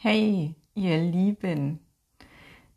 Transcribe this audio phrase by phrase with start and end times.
[0.00, 1.80] Hey, ihr Lieben,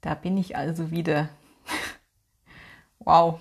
[0.02, 1.29] da bin ich also wieder.
[2.99, 3.40] wow,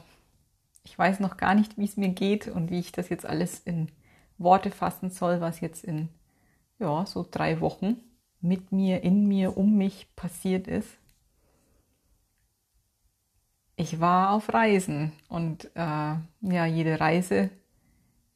[0.85, 3.61] ich weiß noch gar nicht, wie es mir geht und wie ich das jetzt alles
[3.61, 3.91] in
[4.39, 6.09] Worte fassen soll, was jetzt in
[6.79, 7.99] ja, so drei Wochen
[8.41, 10.99] mit mir, in mir, um mich passiert ist.
[13.77, 17.51] Ich war auf Reisen und äh, ja, jede Reise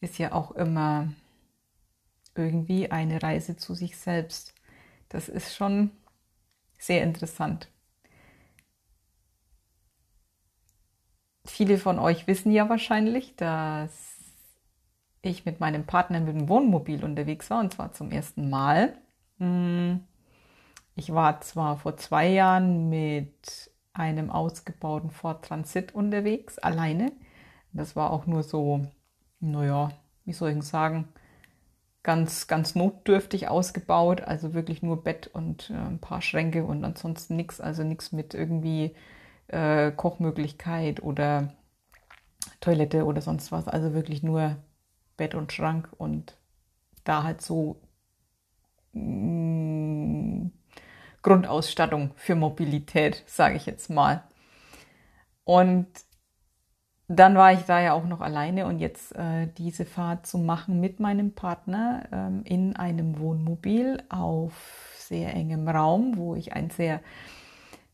[0.00, 1.12] ist ja auch immer
[2.34, 4.53] irgendwie eine Reise zu sich selbst.
[5.08, 5.90] Das ist schon
[6.78, 7.68] sehr interessant.
[11.46, 14.14] Viele von euch wissen ja wahrscheinlich, dass
[15.22, 18.96] ich mit meinem Partner mit dem Wohnmobil unterwegs war und zwar zum ersten Mal.
[19.38, 20.00] Hm,
[20.96, 27.12] ich war zwar vor zwei Jahren mit einem ausgebauten Ford Transit unterwegs, alleine.
[27.72, 28.86] Das war auch nur so,
[29.40, 29.90] naja,
[30.24, 31.08] wie soll ich sagen,
[32.04, 34.20] ganz, ganz notdürftig ausgebaut.
[34.20, 37.60] Also wirklich nur Bett und äh, ein paar Schränke und ansonsten nichts.
[37.60, 38.94] Also nichts mit irgendwie
[39.48, 41.54] äh, Kochmöglichkeit oder
[42.60, 43.66] Toilette oder sonst was.
[43.66, 44.56] Also wirklich nur
[45.16, 46.36] Bett und Schrank und
[47.04, 47.80] da halt so
[48.92, 50.52] mh, mm,
[51.22, 54.22] Grundausstattung für Mobilität, sage ich jetzt mal.
[55.44, 55.88] Und
[57.08, 60.80] dann war ich da ja auch noch alleine und jetzt äh, diese Fahrt zu machen
[60.80, 67.00] mit meinem Partner ähm, in einem Wohnmobil auf sehr engem Raum, wo ich ein sehr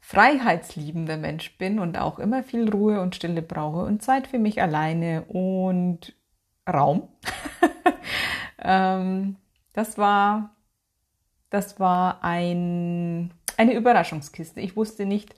[0.01, 4.63] freiheitsliebender Mensch bin und auch immer viel Ruhe und Stille brauche und Zeit für mich
[4.63, 6.15] alleine und
[6.69, 7.09] Raum.
[8.63, 9.37] ähm,
[9.73, 10.57] das war,
[11.51, 14.61] das war ein, eine Überraschungskiste.
[14.61, 15.35] Ich wusste nicht,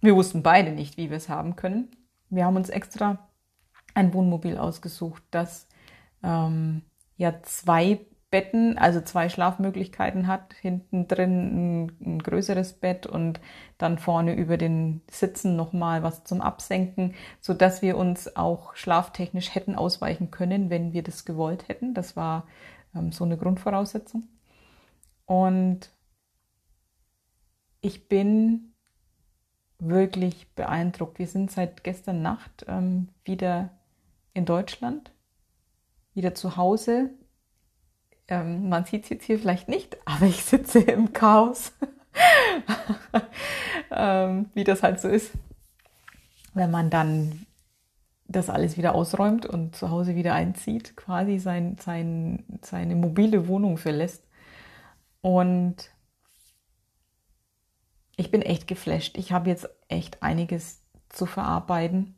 [0.00, 1.88] wir wussten beide nicht, wie wir es haben können.
[2.30, 3.28] Wir haben uns extra
[3.94, 5.66] ein Wohnmobil ausgesucht, das
[6.22, 6.82] ähm,
[7.16, 10.52] ja zwei Betten, also zwei Schlafmöglichkeiten hat.
[10.60, 13.40] Hinten drin ein, ein, größeres Bett und
[13.78, 19.54] dann vorne über den Sitzen nochmal was zum Absenken, so dass wir uns auch schlaftechnisch
[19.54, 21.94] hätten ausweichen können, wenn wir das gewollt hätten.
[21.94, 22.46] Das war
[22.94, 24.28] ähm, so eine Grundvoraussetzung.
[25.24, 25.90] Und
[27.80, 28.74] ich bin
[29.78, 31.18] wirklich beeindruckt.
[31.18, 33.70] Wir sind seit gestern Nacht ähm, wieder
[34.34, 35.12] in Deutschland,
[36.14, 37.10] wieder zu Hause.
[38.26, 41.72] Ähm, man sieht es jetzt hier vielleicht nicht, aber ich sitze im Chaos,
[43.90, 45.32] ähm, wie das halt so ist,
[46.54, 47.46] wenn man dann
[48.28, 53.78] das alles wieder ausräumt und zu Hause wieder einzieht, quasi sein, sein, seine mobile Wohnung
[53.78, 54.22] verlässt.
[55.22, 55.90] Und
[58.18, 59.16] ich bin echt geflasht.
[59.16, 62.16] Ich habe jetzt echt einiges zu verarbeiten.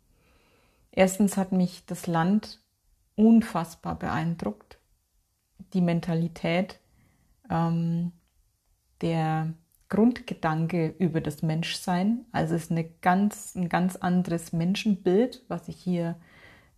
[0.90, 2.60] Erstens hat mich das Land
[3.16, 4.78] unfassbar beeindruckt.
[5.74, 6.80] Die Mentalität,
[7.50, 8.12] ähm,
[9.02, 9.52] der
[9.90, 12.24] Grundgedanke über das Menschsein.
[12.32, 16.16] Also es ist eine ganz, ein ganz anderes Menschenbild, was ich hier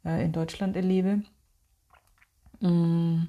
[0.04, 1.22] äh, in Deutschland erlebe.
[2.58, 3.22] Mm.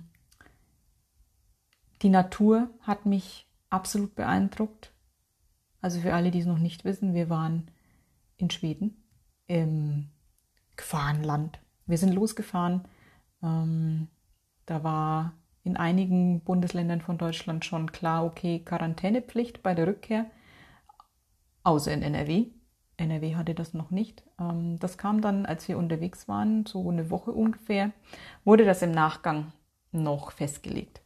[2.02, 4.93] Die Natur hat mich absolut beeindruckt.
[5.84, 7.70] Also für alle, die es noch nicht wissen, wir waren
[8.38, 9.04] in Schweden
[9.48, 10.08] im
[10.78, 11.60] Gefahrenland.
[11.86, 12.86] Wir sind losgefahren.
[13.44, 14.08] Ähm,
[14.66, 15.34] da war
[15.66, 20.32] in einigen Bundesländern von Deutschland schon klar, okay, Quarantänepflicht bei der Rückkehr,
[21.64, 22.46] außer in NRW.
[22.96, 24.24] NRW hatte das noch nicht.
[24.40, 27.92] Ähm, das kam dann, als wir unterwegs waren, so eine Woche ungefähr,
[28.46, 29.52] wurde das im Nachgang
[29.92, 31.03] noch festgelegt.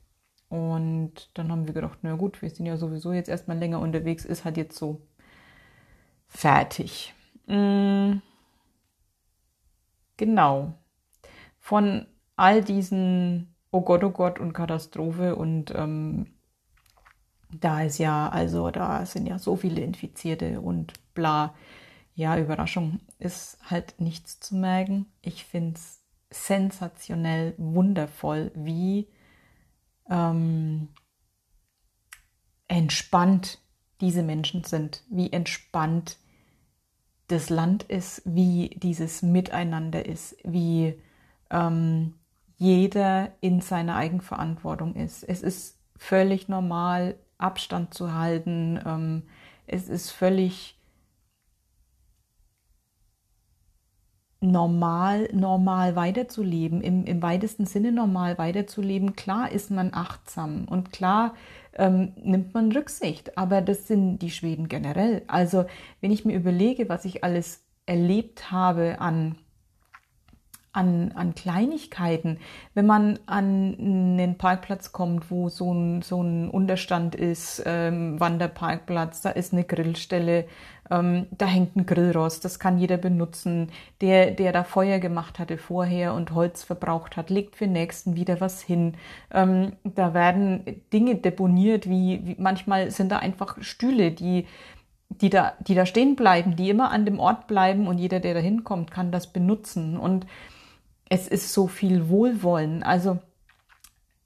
[0.49, 4.25] Und dann haben wir gedacht, na gut, wir sind ja sowieso jetzt erstmal länger unterwegs,
[4.25, 5.01] ist halt jetzt so
[6.27, 7.13] fertig.
[7.47, 8.21] Mhm.
[10.17, 10.73] Genau.
[11.59, 16.27] Von all diesen Oh Gott, oh Gott und Katastrophe und ähm,
[17.51, 21.53] da ist ja, also da sind ja so viele Infizierte und bla.
[22.15, 25.05] Ja, Überraschung ist halt nichts zu merken.
[25.21, 29.07] Ich finde es sensationell, wundervoll, wie
[30.09, 30.89] ähm,
[32.67, 33.59] entspannt
[34.01, 36.17] diese Menschen sind, wie entspannt
[37.27, 41.01] das Land ist, wie dieses Miteinander ist, wie
[41.49, 42.13] ähm,
[42.57, 45.23] jeder in seiner Eigenverantwortung ist.
[45.23, 48.79] Es ist völlig normal, Abstand zu halten.
[48.85, 49.23] Ähm,
[49.67, 50.76] es ist völlig
[54.39, 59.15] normal, normal weiterzuleben, im, im weitesten Sinne normal weiterzuleben.
[59.15, 61.33] Klar ist man achtsam und klar
[61.73, 65.23] ähm, nimmt man Rücksicht, aber das sind die Schweden generell.
[65.27, 65.65] Also
[66.01, 69.37] wenn ich mir überlege, was ich alles erlebt habe an,
[70.77, 72.37] an, an Kleinigkeiten.
[72.75, 79.21] Wenn man an einen Parkplatz kommt, wo so ein, so ein Unterstand ist, ähm, Wanderparkplatz,
[79.21, 80.45] da ist eine Grillstelle,
[80.89, 83.71] ähm, da hängt ein Grillrost, das kann jeder benutzen.
[84.01, 88.39] Der, der da Feuer gemacht hatte vorher und Holz verbraucht hat, legt für nächsten wieder
[88.41, 88.95] was hin.
[89.31, 94.45] Ähm, da werden Dinge deponiert, wie, wie manchmal sind da einfach Stühle, die
[95.09, 98.33] die da, die da stehen bleiben, die immer an dem Ort bleiben und jeder, der
[98.33, 99.97] da hinkommt, kann das benutzen.
[99.97, 100.27] Und
[101.09, 102.83] es ist so viel Wohlwollen.
[102.83, 103.19] Also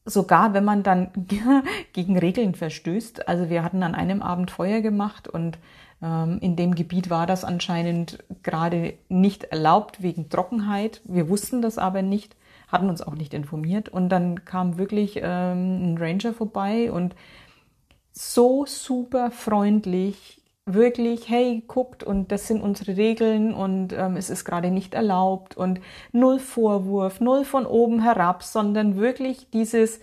[0.06, 1.12] sogar wenn man dann
[1.94, 3.28] gegen Regeln verstößt.
[3.28, 5.58] Also wir hatten an einem Abend Feuer gemacht und
[6.02, 11.02] in dem Gebiet war das anscheinend gerade nicht erlaubt wegen Trockenheit.
[11.04, 12.36] Wir wussten das aber nicht,
[12.68, 13.90] hatten uns auch nicht informiert.
[13.90, 17.16] Und dann kam wirklich ähm, ein Ranger vorbei und
[18.14, 24.46] so super freundlich wirklich, hey, guckt und das sind unsere Regeln und ähm, es ist
[24.46, 25.82] gerade nicht erlaubt und
[26.12, 30.00] null Vorwurf, null von oben herab, sondern wirklich dieses,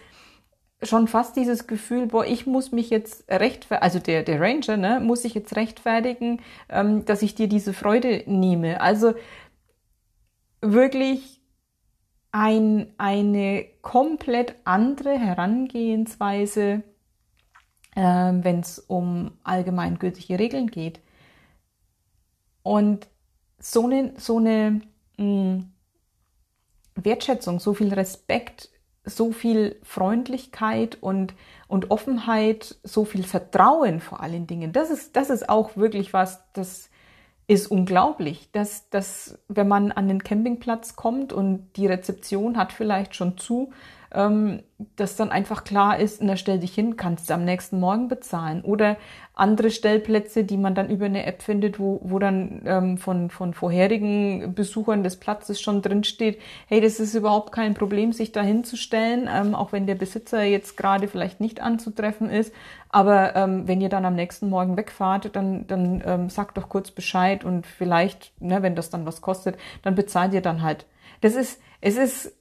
[0.83, 5.01] schon fast dieses Gefühl, boah, ich muss mich jetzt rechtfertigen, also der, der Ranger, ne,
[5.01, 8.81] muss ich jetzt rechtfertigen, ähm, dass ich dir diese Freude nehme.
[8.81, 9.15] Also
[10.61, 11.41] wirklich
[12.31, 16.83] ein, eine komplett andere Herangehensweise
[17.99, 21.01] ähm, wenn es um allgemeingültige Regeln geht.
[22.63, 23.09] Und
[23.59, 24.83] so eine, so eine
[25.17, 25.73] mh, hm,
[26.95, 28.71] Wertschätzung, so viel Respekt,
[29.09, 31.35] so viel Freundlichkeit und,
[31.67, 36.43] und Offenheit, so viel Vertrauen vor allen Dingen, das ist, das ist auch wirklich was,
[36.53, 36.91] das
[37.47, 43.15] ist unglaublich, dass, dass wenn man an den Campingplatz kommt und die Rezeption hat vielleicht
[43.15, 43.73] schon zu,
[44.13, 44.63] ähm,
[44.97, 48.63] dass dann einfach klar ist, na stell dich hin, kannst du am nächsten Morgen bezahlen.
[48.63, 48.97] Oder
[49.35, 53.55] andere Stellplätze, die man dann über eine App findet, wo, wo dann ähm, von, von
[53.55, 58.43] vorherigen Besuchern des Platzes schon drin steht, hey, das ist überhaupt kein Problem, sich da
[58.43, 62.55] hinzustellen, ähm, auch wenn der Besitzer jetzt gerade vielleicht nicht anzutreffen ist.
[62.91, 66.91] Aber ähm, wenn ihr dann am nächsten Morgen wegfahrt, dann, dann ähm, sagt doch kurz
[66.91, 70.87] Bescheid und vielleicht, ne, wenn das dann was kostet, dann bezahlt ihr dann halt.
[71.21, 72.33] Das ist, es ist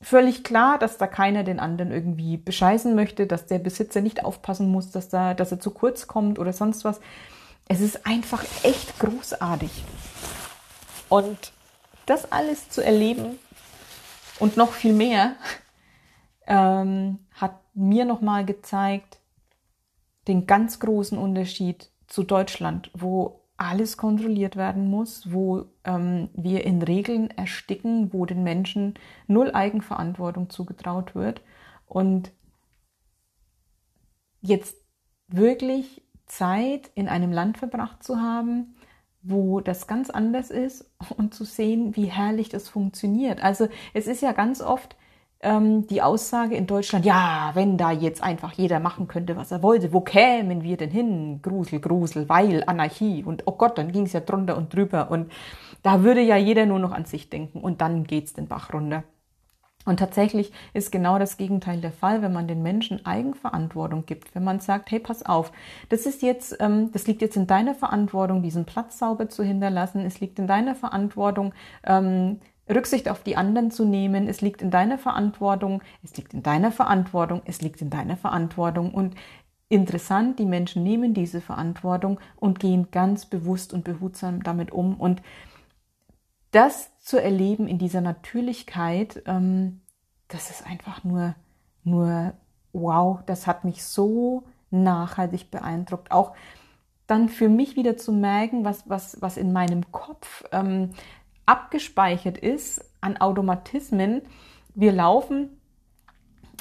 [0.00, 4.70] völlig klar, dass da keiner den anderen irgendwie bescheißen möchte, dass der Besitzer nicht aufpassen
[4.70, 7.00] muss, dass, da, dass er zu kurz kommt oder sonst was.
[7.68, 9.70] Es ist einfach echt großartig.
[11.08, 11.52] Und
[12.06, 13.38] das alles zu erleben
[14.38, 15.36] und noch viel mehr
[16.46, 19.18] ähm, hat mir nochmal gezeigt
[20.28, 26.82] den ganz großen Unterschied zu Deutschland, wo alles kontrolliert werden muss, wo ähm, wir in
[26.82, 28.94] Regeln ersticken, wo den Menschen
[29.26, 31.40] null Eigenverantwortung zugetraut wird
[31.86, 32.32] und
[34.40, 34.76] jetzt
[35.28, 38.76] wirklich Zeit in einem Land verbracht zu haben,
[39.22, 43.42] wo das ganz anders ist und zu sehen, wie herrlich das funktioniert.
[43.42, 44.96] Also es ist ja ganz oft
[45.46, 49.62] ähm, die Aussage in Deutschland, ja, wenn da jetzt einfach jeder machen könnte, was er
[49.62, 51.40] wollte, wo kämen wir denn hin?
[51.40, 55.30] Grusel, Grusel, weil Anarchie und oh Gott, dann ging es ja drunter und drüber und
[55.84, 59.04] da würde ja jeder nur noch an sich denken und dann geht's den Bach runter.
[59.84, 64.42] Und tatsächlich ist genau das Gegenteil der Fall, wenn man den Menschen Eigenverantwortung gibt, wenn
[64.42, 65.52] man sagt, hey, pass auf,
[65.90, 70.04] das ist jetzt, ähm, das liegt jetzt in deiner Verantwortung, diesen Platz sauber zu hinterlassen,
[70.04, 71.54] es liegt in deiner Verantwortung,
[71.84, 74.28] ähm, Rücksicht auf die anderen zu nehmen.
[74.28, 78.92] Es liegt in deiner Verantwortung, es liegt in deiner Verantwortung, es liegt in deiner Verantwortung.
[78.92, 79.14] Und
[79.68, 84.94] interessant, die Menschen nehmen diese Verantwortung und gehen ganz bewusst und behutsam damit um.
[84.94, 85.22] Und
[86.50, 89.80] das zu erleben in dieser Natürlichkeit, ähm,
[90.28, 91.34] das ist einfach nur,
[91.84, 92.34] nur
[92.72, 96.10] wow, das hat mich so nachhaltig beeindruckt.
[96.10, 96.34] Auch
[97.06, 100.90] dann für mich wieder zu merken, was, was, was in meinem Kopf ähm,
[101.46, 104.22] abgespeichert ist an Automatismen.
[104.74, 105.60] Wir laufen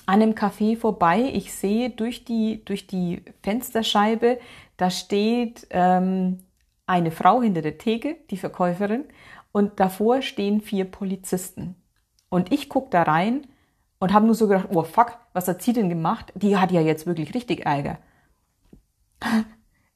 [0.06, 1.32] an einem Café vorbei.
[1.34, 4.40] Ich sehe durch die, durch die Fensterscheibe,
[4.78, 6.40] da steht ähm,
[6.86, 9.06] eine Frau hinter der Theke, die Verkäuferin,
[9.52, 11.76] und davor stehen vier Polizisten.
[12.30, 13.48] Und ich gucke da rein
[14.00, 16.32] und habe nur so gedacht, oh fuck, was hat sie denn gemacht?
[16.36, 17.98] Die hat ja jetzt wirklich richtig Ärger.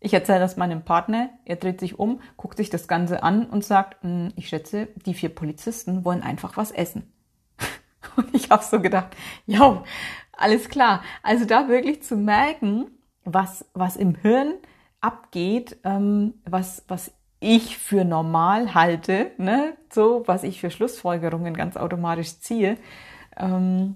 [0.01, 3.65] Ich erzähle das meinem Partner, er dreht sich um, guckt sich das Ganze an und
[3.65, 7.12] sagt, hm, ich schätze, die vier Polizisten wollen einfach was essen.
[8.15, 9.15] Und ich habe so gedacht,
[9.46, 9.84] ja,
[10.32, 11.03] alles klar.
[11.22, 12.91] Also da wirklich zu merken,
[13.25, 14.53] was, was im Hirn
[15.01, 19.77] abgeht, ähm, was, was ich für normal halte, ne?
[19.91, 22.77] so was ich für Schlussfolgerungen ganz automatisch ziehe,
[23.38, 23.96] ähm,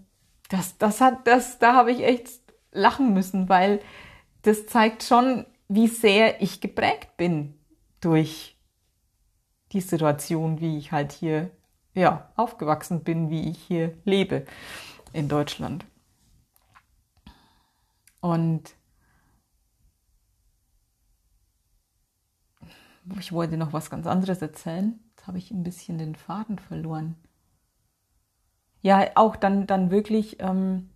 [0.49, 2.29] das, das hat, das, da habe ich echt
[2.71, 3.79] lachen müssen, weil
[4.43, 7.59] das zeigt schon, wie sehr ich geprägt bin
[8.01, 8.57] durch
[9.71, 11.51] die Situation, wie ich halt hier
[11.93, 14.45] ja, aufgewachsen bin, wie ich hier lebe
[15.13, 15.85] in Deutschland.
[18.19, 18.75] Und
[23.19, 24.99] ich wollte noch was ganz anderes erzählen.
[25.09, 27.15] Jetzt habe ich ein bisschen den Faden verloren.
[28.81, 30.89] Ja, auch dann, dann wirklich ähm,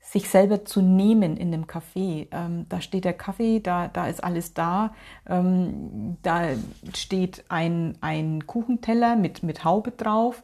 [0.00, 2.26] sich selber zu nehmen in dem Café.
[2.32, 4.94] Ähm, da steht der Kaffee, da, da ist alles da.
[5.28, 6.48] Ähm, da
[6.94, 10.42] steht ein, ein Kuchenteller mit, mit Haube drauf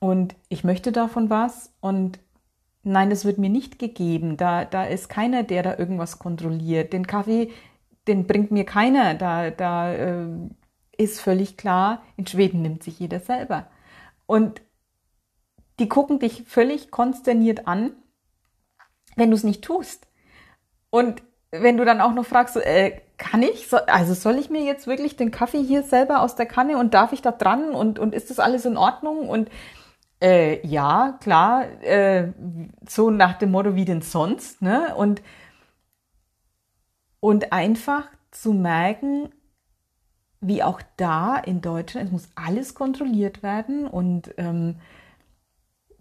[0.00, 2.18] und ich möchte davon was und
[2.82, 4.36] nein, das wird mir nicht gegeben.
[4.36, 6.92] Da, da ist keiner, der da irgendwas kontrolliert.
[6.92, 7.50] Den Kaffee,
[8.08, 9.14] den bringt mir keiner.
[9.14, 10.28] Da, da äh,
[10.96, 13.66] ist völlig klar, in Schweden nimmt sich jeder selber.
[14.26, 14.62] Und
[15.78, 17.92] die gucken dich völlig konsterniert an
[19.16, 20.06] wenn du es nicht tust.
[20.90, 24.50] Und wenn du dann auch noch fragst, so, äh, kann ich, so, also soll ich
[24.50, 27.70] mir jetzt wirklich den Kaffee hier selber aus der Kanne und darf ich da dran
[27.70, 29.28] und, und ist das alles in Ordnung?
[29.28, 29.50] Und
[30.22, 32.32] äh, ja, klar, äh,
[32.88, 34.94] so nach dem Motto, wie denn sonst, ne?
[34.94, 35.22] Und,
[37.20, 39.30] und einfach zu merken,
[40.40, 44.76] wie auch da in Deutschland, es muss alles kontrolliert werden und ähm,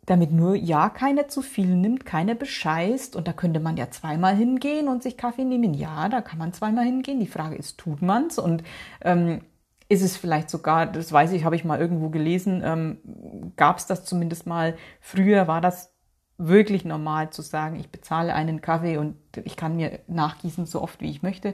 [0.10, 3.16] damit nur ja keiner zu viel nimmt, keiner bescheißt.
[3.16, 5.76] Und da könnte man ja zweimal hingehen und sich Kaffee nehmen.
[5.76, 7.20] Ja, da kann man zweimal hingehen.
[7.20, 8.40] Die Frage ist, tut man's?
[8.40, 8.64] Und
[9.02, 9.42] ähm,
[9.88, 13.86] ist es vielleicht sogar, das weiß ich, habe ich mal irgendwo gelesen, ähm, gab es
[13.86, 14.76] das zumindest mal.
[15.00, 15.94] Früher war das
[16.38, 21.02] wirklich normal zu sagen, ich bezahle einen Kaffee und ich kann mir nachgießen so oft
[21.02, 21.54] wie ich möchte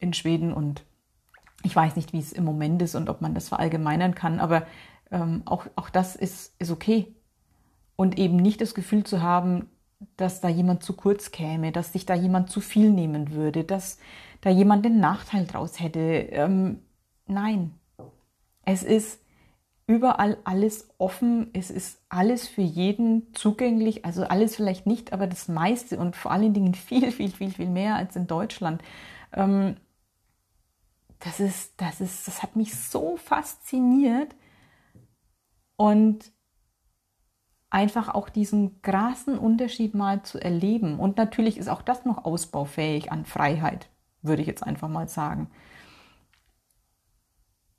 [0.00, 0.52] in Schweden.
[0.52, 0.84] Und
[1.62, 4.66] ich weiß nicht, wie es im Moment ist und ob man das verallgemeinern kann, aber
[5.12, 7.15] ähm, auch, auch das ist, ist okay
[7.96, 9.68] und eben nicht das Gefühl zu haben,
[10.16, 13.98] dass da jemand zu kurz käme, dass sich da jemand zu viel nehmen würde, dass
[14.42, 16.00] da jemand den Nachteil draus hätte.
[16.00, 16.82] Ähm,
[17.26, 17.72] nein,
[18.64, 19.20] es ist
[19.86, 25.48] überall alles offen, es ist alles für jeden zugänglich, also alles vielleicht nicht, aber das
[25.48, 28.82] meiste und vor allen Dingen viel, viel, viel, viel mehr als in Deutschland.
[29.32, 29.76] Ähm,
[31.20, 34.34] das ist, das ist, das hat mich so fasziniert
[35.76, 36.30] und
[37.76, 40.98] einfach auch diesen krassen Unterschied mal zu erleben.
[40.98, 43.90] Und natürlich ist auch das noch ausbaufähig an Freiheit,
[44.22, 45.50] würde ich jetzt einfach mal sagen.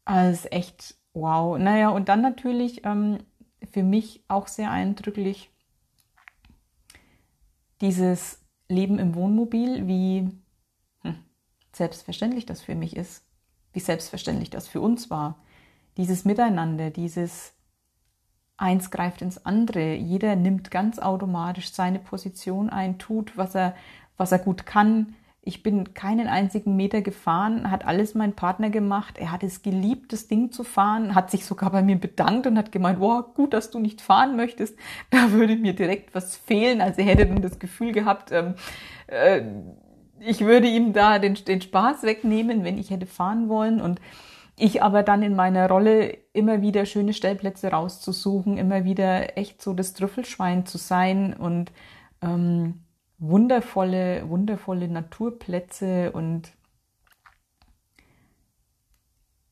[0.06, 1.58] Also echt wow.
[1.58, 3.18] Naja, und dann natürlich ähm,
[3.72, 5.50] für mich auch sehr eindrücklich
[7.82, 10.30] dieses Leben im Wohnmobil, wie
[11.02, 11.16] hm,
[11.74, 13.26] selbstverständlich das für mich ist,
[13.74, 15.44] wie selbstverständlich das für uns war.
[15.98, 17.57] Dieses Miteinander, dieses
[18.58, 19.94] eins greift ins andere.
[19.94, 23.76] Jeder nimmt ganz automatisch seine Position ein, tut, was er,
[24.18, 25.16] was er gut kann.
[25.42, 29.18] Ich bin keinen einzigen Meter gefahren, hat alles mein Partner gemacht.
[29.18, 32.58] Er hat es geliebt, das Ding zu fahren, hat sich sogar bei mir bedankt und
[32.58, 34.78] hat gemeint, wow, gut, dass du nicht fahren möchtest.
[35.10, 36.82] Da würde mir direkt was fehlen.
[36.82, 38.56] Also er hätte dann das Gefühl gehabt, ähm,
[39.08, 39.42] äh,
[40.20, 43.80] ich würde ihm da den, den Spaß wegnehmen, wenn ich hätte fahren wollen.
[43.80, 44.02] Und
[44.60, 49.74] ich aber dann in meiner Rolle immer wieder schöne Stellplätze rauszusuchen, immer wieder echt so
[49.74, 51.72] das Trüffelschwein zu sein und
[52.22, 52.82] ähm,
[53.20, 56.52] wundervolle, wundervolle Naturplätze und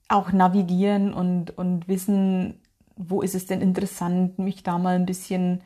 [0.08, 2.62] auch navigieren und, und wissen,
[2.96, 5.62] wo ist es denn interessant, mich da mal ein bisschen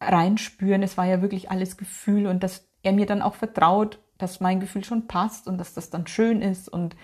[0.00, 0.82] reinspüren.
[0.82, 4.58] Es war ja wirklich alles Gefühl und dass er mir dann auch vertraut, dass mein
[4.58, 6.96] Gefühl schon passt und dass das dann schön ist und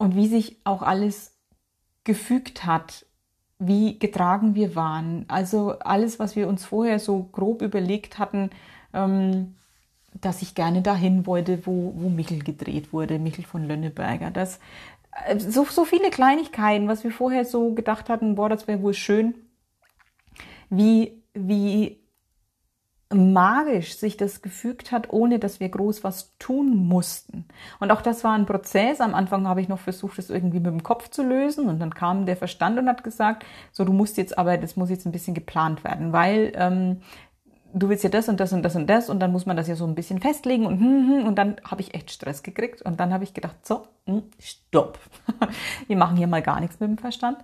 [0.00, 1.36] und wie sich auch alles
[2.04, 3.04] gefügt hat,
[3.58, 5.26] wie getragen wir waren.
[5.28, 8.48] Also alles, was wir uns vorher so grob überlegt hatten,
[8.94, 9.56] ähm,
[10.18, 14.30] dass ich gerne dahin wollte, wo, wo Michel gedreht wurde, Michel von Lönneberger.
[14.30, 14.58] Das,
[15.26, 18.94] äh, so, so viele Kleinigkeiten, was wir vorher so gedacht hatten, boah, das wäre wohl
[18.94, 19.34] schön,
[20.70, 21.99] wie, wie
[23.12, 27.44] magisch sich das gefügt hat, ohne dass wir groß was tun mussten.
[27.80, 29.00] Und auch das war ein Prozess.
[29.00, 31.68] Am Anfang habe ich noch versucht, das irgendwie mit dem Kopf zu lösen.
[31.68, 34.90] Und dann kam der Verstand und hat gesagt, so du musst jetzt aber, das muss
[34.90, 37.00] jetzt ein bisschen geplant werden, weil ähm,
[37.74, 39.10] du willst ja das und das und das und das.
[39.10, 40.66] Und dann muss man das ja so ein bisschen festlegen.
[40.66, 42.80] Und hm, hm, und dann habe ich echt Stress gekriegt.
[42.82, 45.00] Und dann habe ich gedacht, so, hm, stopp,
[45.88, 47.38] wir machen hier mal gar nichts mit dem Verstand.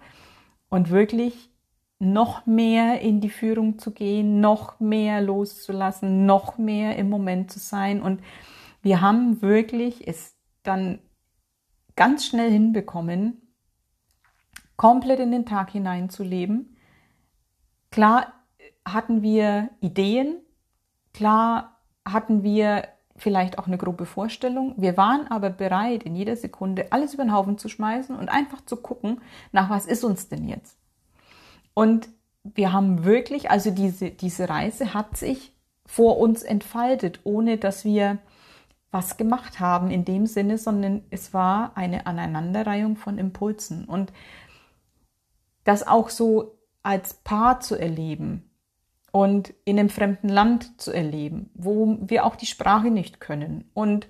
[0.69, 1.51] Und wirklich
[1.99, 7.59] noch mehr in die Führung zu gehen, noch mehr loszulassen, noch mehr im Moment zu
[7.59, 8.03] sein.
[8.03, 8.21] Und
[8.83, 10.99] wir haben wirklich es dann
[11.97, 13.41] ganz schnell hinbekommen,
[14.77, 16.77] komplett in den Tag hineinzuleben.
[17.91, 18.33] Klar
[18.85, 20.37] hatten wir Ideen,
[21.15, 24.75] klar hatten wir vielleicht auch eine grobe Vorstellung.
[24.77, 28.65] Wir waren aber bereit, in jeder Sekunde alles über den Haufen zu schmeißen und einfach
[28.65, 29.23] zu gucken,
[29.53, 30.79] nach was ist uns denn jetzt?
[31.79, 32.09] Und
[32.43, 35.53] wir haben wirklich, also diese, diese Reise hat sich
[35.85, 38.17] vor uns entfaltet, ohne dass wir
[38.91, 43.85] was gemacht haben in dem Sinne, sondern es war eine Aneinanderreihung von Impulsen.
[43.85, 44.11] Und
[45.65, 48.49] das auch so als Paar zu erleben
[49.13, 54.07] und in einem fremden Land zu erleben, wo wir auch die Sprache nicht können und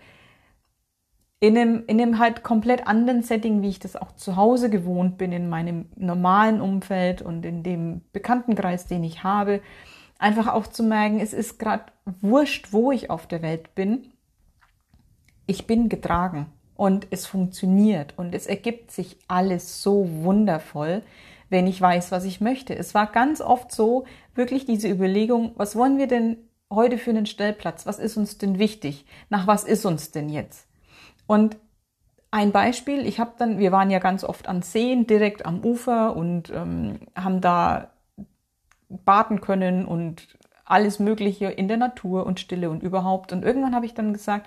[1.47, 5.17] in einem, in einem halt komplett anderen Setting, wie ich das auch zu Hause gewohnt
[5.17, 9.61] bin, in meinem normalen Umfeld und in dem Bekanntenkreis, den ich habe,
[10.19, 11.85] einfach auch zu merken, es ist gerade
[12.21, 14.09] wurscht, wo ich auf der Welt bin.
[15.47, 21.03] Ich bin getragen und es funktioniert und es ergibt sich alles so wundervoll,
[21.49, 22.75] wenn ich weiß, was ich möchte.
[22.75, 26.39] Es war ganz oft so, wirklich diese Überlegung, was wollen wir denn
[26.73, 27.87] heute für einen Stellplatz?
[27.87, 29.07] Was ist uns denn wichtig?
[29.31, 30.67] Nach was ist uns denn jetzt?
[31.27, 31.57] Und
[32.31, 36.17] ein Beispiel, ich habe dann, wir waren ja ganz oft an Seen, direkt am Ufer
[36.17, 37.91] und ähm, haben da
[38.89, 40.29] baden können und
[40.65, 43.33] alles Mögliche in der Natur und Stille und überhaupt.
[43.33, 44.47] Und irgendwann habe ich dann gesagt,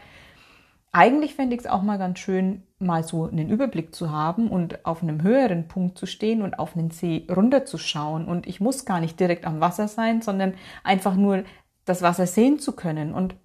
[0.92, 4.86] eigentlich fände ich es auch mal ganz schön, mal so einen Überblick zu haben und
[4.86, 8.26] auf einem höheren Punkt zu stehen und auf einen See runterzuschauen.
[8.26, 11.44] Und ich muss gar nicht direkt am Wasser sein, sondern einfach nur
[11.86, 13.14] das Wasser sehen zu können.
[13.14, 13.36] Und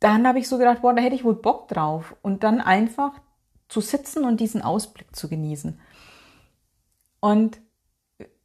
[0.00, 2.16] dann habe ich so gedacht, boah, da hätte ich wohl Bock drauf.
[2.22, 3.12] Und dann einfach
[3.68, 5.78] zu sitzen und diesen Ausblick zu genießen.
[7.20, 7.58] Und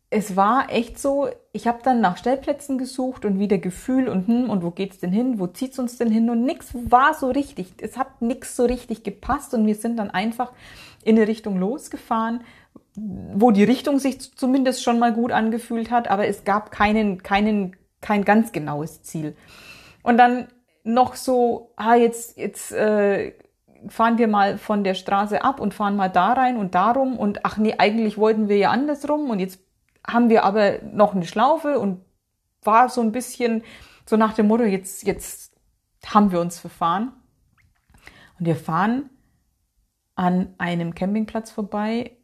[0.10, 4.50] es war echt so, ich habe dann nach Stellplätzen gesucht und wieder Gefühl und hm,
[4.50, 7.74] und wo geht's denn hin, wo zieht's uns denn hin und nix war so richtig.
[7.80, 10.52] Es hat nix so richtig gepasst und wir sind dann einfach
[11.06, 12.42] in eine Richtung losgefahren,
[12.96, 17.78] wo die Richtung sich zumindest schon mal gut angefühlt hat, aber es gab keinen keinen
[18.02, 19.36] kein ganz genaues Ziel.
[20.04, 20.48] Und dann
[20.84, 23.34] noch so, ah jetzt jetzt äh,
[23.88, 27.46] fahren wir mal von der Straße ab und fahren mal da rein und darum und
[27.46, 29.60] ach nee, eigentlich wollten wir ja andersrum und jetzt
[30.08, 32.04] haben wir aber noch eine Schlaufe und
[32.64, 33.64] war so ein bisschen
[34.06, 35.54] so nach dem Motto, jetzt, jetzt
[36.06, 37.14] haben wir uns verfahren.
[38.40, 39.10] Und wir fahren
[40.16, 42.18] an einem Campingplatz vorbei,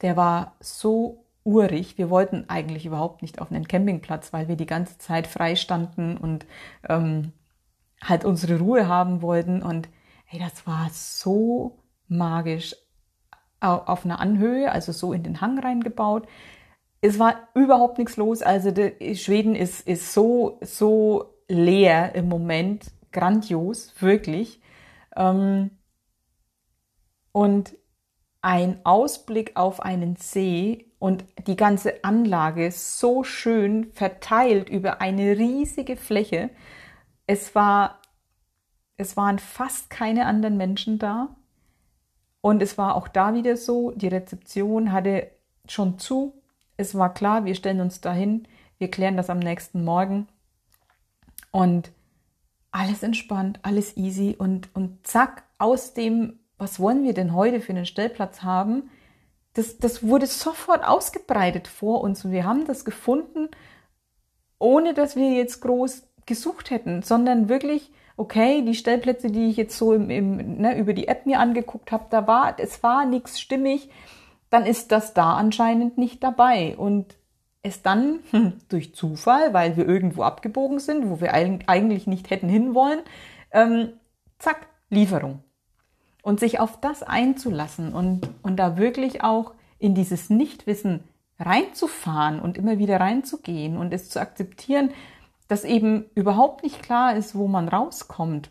[0.00, 1.98] der war so urig.
[1.98, 6.16] Wir wollten eigentlich überhaupt nicht auf einen Campingplatz, weil wir die ganze Zeit frei standen
[6.16, 6.46] und
[6.88, 7.32] ähm,
[8.02, 9.62] halt unsere Ruhe haben wollten.
[9.62, 9.88] Und
[10.24, 12.76] hey, das war so magisch
[13.60, 16.26] auf einer Anhöhe, also so in den Hang reingebaut
[17.02, 18.42] es war überhaupt nichts los.
[18.42, 22.92] Also de, Schweden ist, ist so, so leer im Moment.
[23.10, 24.62] Grandios, wirklich.
[25.16, 25.70] Ähm,
[27.32, 27.74] und
[28.40, 35.96] ein Ausblick auf einen See und die ganze Anlage so schön verteilt über eine riesige
[35.96, 36.50] Fläche.
[37.32, 37.98] Es war,
[38.98, 41.34] es waren fast keine anderen Menschen da.
[42.42, 45.30] Und es war auch da wieder so, die Rezeption hatte
[45.66, 46.34] schon zu,
[46.76, 50.28] es war klar, wir stellen uns dahin, wir klären das am nächsten Morgen.
[51.52, 51.90] Und
[52.70, 54.36] alles entspannt, alles easy.
[54.38, 58.90] Und, und zack, aus dem, was wollen wir denn heute für einen Stellplatz haben,
[59.54, 62.26] das, das wurde sofort ausgebreitet vor uns.
[62.26, 63.48] Und wir haben das gefunden,
[64.58, 69.76] ohne dass wir jetzt groß gesucht hätten, sondern wirklich, okay, die Stellplätze, die ich jetzt
[69.76, 73.40] so im, im, ne, über die App mir angeguckt habe, da war, es war nichts
[73.40, 73.88] stimmig
[74.52, 76.76] dann ist das da anscheinend nicht dabei.
[76.76, 77.16] Und
[77.62, 82.50] es dann hm, durch Zufall, weil wir irgendwo abgebogen sind, wo wir eigentlich nicht hätten
[82.50, 83.00] hinwollen,
[83.50, 83.94] ähm,
[84.38, 85.42] zack, Lieferung.
[86.22, 91.02] Und sich auf das einzulassen und, und da wirklich auch in dieses Nichtwissen
[91.40, 94.90] reinzufahren und immer wieder reinzugehen und es zu akzeptieren,
[95.52, 98.50] dass eben überhaupt nicht klar ist, wo man rauskommt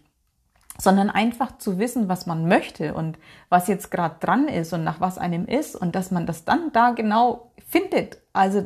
[0.78, 5.00] sondern einfach zu wissen, was man möchte und was jetzt gerade dran ist und nach
[5.00, 8.18] was einem ist und dass man das dann da genau findet.
[8.34, 8.66] Also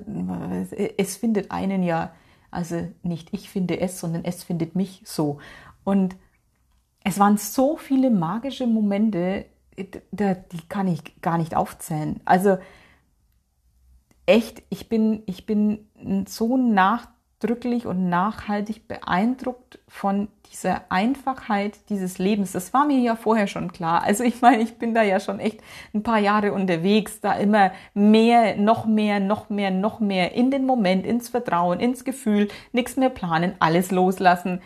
[0.97, 2.13] es findet einen ja,
[2.51, 5.39] also nicht ich finde es, sondern es findet mich so.
[5.83, 6.15] Und
[7.03, 9.45] es waren so viele magische Momente,
[9.77, 12.21] die kann ich gar nicht aufzählen.
[12.23, 12.57] Also
[14.25, 22.17] echt, ich bin, ich bin so nach ausdrücklich und nachhaltig beeindruckt von dieser Einfachheit dieses
[22.17, 22.53] Lebens.
[22.53, 24.03] Das war mir ja vorher schon klar.
[24.03, 25.59] Also ich meine, ich bin da ja schon echt
[25.93, 30.65] ein paar Jahre unterwegs, da immer mehr, noch mehr, noch mehr, noch mehr in den
[30.65, 34.61] Moment, ins Vertrauen, ins Gefühl, nichts mehr planen, alles loslassen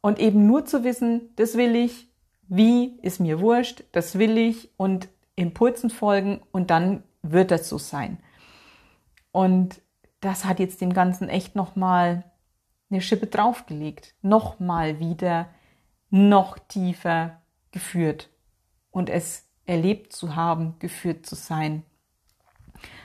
[0.00, 2.08] und eben nur zu wissen, das will ich,
[2.48, 7.78] wie ist mir wurscht, das will ich und Impulsen folgen und dann wird das so
[7.78, 8.18] sein.
[9.32, 9.80] Und
[10.24, 12.24] das hat jetzt dem Ganzen echt nochmal
[12.90, 15.48] eine Schippe draufgelegt, nochmal wieder
[16.10, 18.30] noch tiefer geführt
[18.90, 21.82] und es erlebt zu haben, geführt zu sein.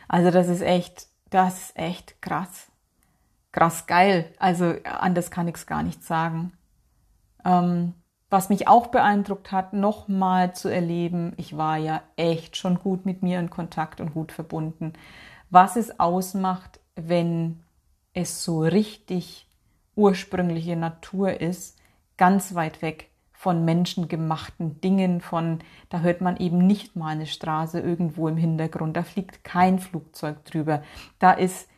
[0.08, 2.68] Also das ist echt, das ist echt krass.
[3.52, 4.34] Krass geil.
[4.38, 6.54] Also anders kann ich es gar nicht sagen.
[7.44, 7.94] Ähm,
[8.30, 13.24] was mich auch beeindruckt hat, nochmal zu erleben, ich war ja echt schon gut mit
[13.24, 14.94] mir in Kontakt und gut verbunden,
[15.50, 17.60] was es ausmacht, wenn
[18.14, 19.48] es so richtig
[19.96, 21.78] ursprüngliche Natur ist,
[22.18, 25.60] ganz weit weg von menschengemachten Dingen, von
[25.90, 30.44] da hört man eben nicht mal eine Straße irgendwo im Hintergrund, da fliegt kein Flugzeug
[30.44, 30.84] drüber,
[31.20, 31.70] da ist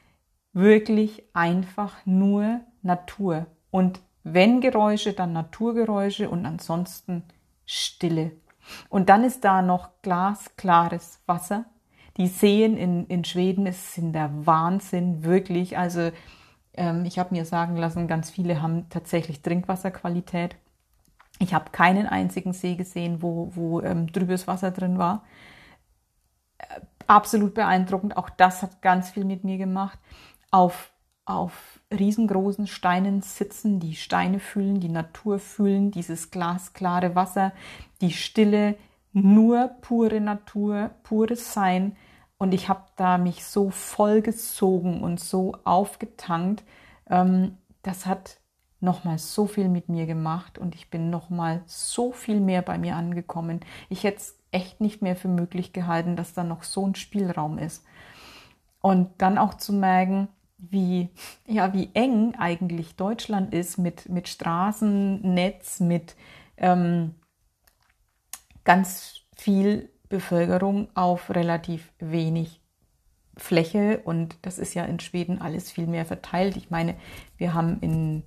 [0.53, 7.23] wirklich einfach nur Natur und wenn Geräusche, dann Naturgeräusche und ansonsten
[7.65, 8.31] Stille.
[8.89, 11.65] Und dann ist da noch glasklares Wasser.
[12.17, 15.77] Die Seen in, in Schweden ist, sind der Wahnsinn, wirklich.
[15.77, 16.11] Also
[16.73, 20.55] ähm, ich habe mir sagen lassen, ganz viele haben tatsächlich Trinkwasserqualität.
[21.39, 25.23] Ich habe keinen einzigen See gesehen, wo, wo ähm, trübes Wasser drin war.
[26.57, 28.17] Äh, absolut beeindruckend.
[28.17, 29.97] Auch das hat ganz viel mit mir gemacht.
[30.51, 30.91] Auf,
[31.25, 37.53] auf riesengroßen Steinen sitzen, die Steine fühlen, die Natur fühlen, dieses glasklare Wasser,
[38.01, 38.75] die Stille,
[39.13, 41.95] nur pure Natur, pures Sein.
[42.37, 46.63] Und ich habe da mich so vollgezogen und so aufgetankt.
[47.09, 48.39] Ähm, das hat
[48.79, 52.95] nochmal so viel mit mir gemacht und ich bin nochmal so viel mehr bei mir
[52.95, 53.59] angekommen.
[53.89, 57.57] Ich hätte es echt nicht mehr für möglich gehalten, dass da noch so ein Spielraum
[57.57, 57.85] ist.
[58.81, 61.09] Und dann auch zu merken, wie,
[61.47, 66.15] ja, wie eng eigentlich Deutschland ist mit, mit Straßennetz, mit
[66.57, 67.15] ähm,
[68.63, 72.61] ganz viel Bevölkerung auf relativ wenig
[73.37, 74.01] Fläche.
[74.03, 76.57] Und das ist ja in Schweden alles viel mehr verteilt.
[76.57, 76.95] Ich meine,
[77.37, 78.23] wir haben in,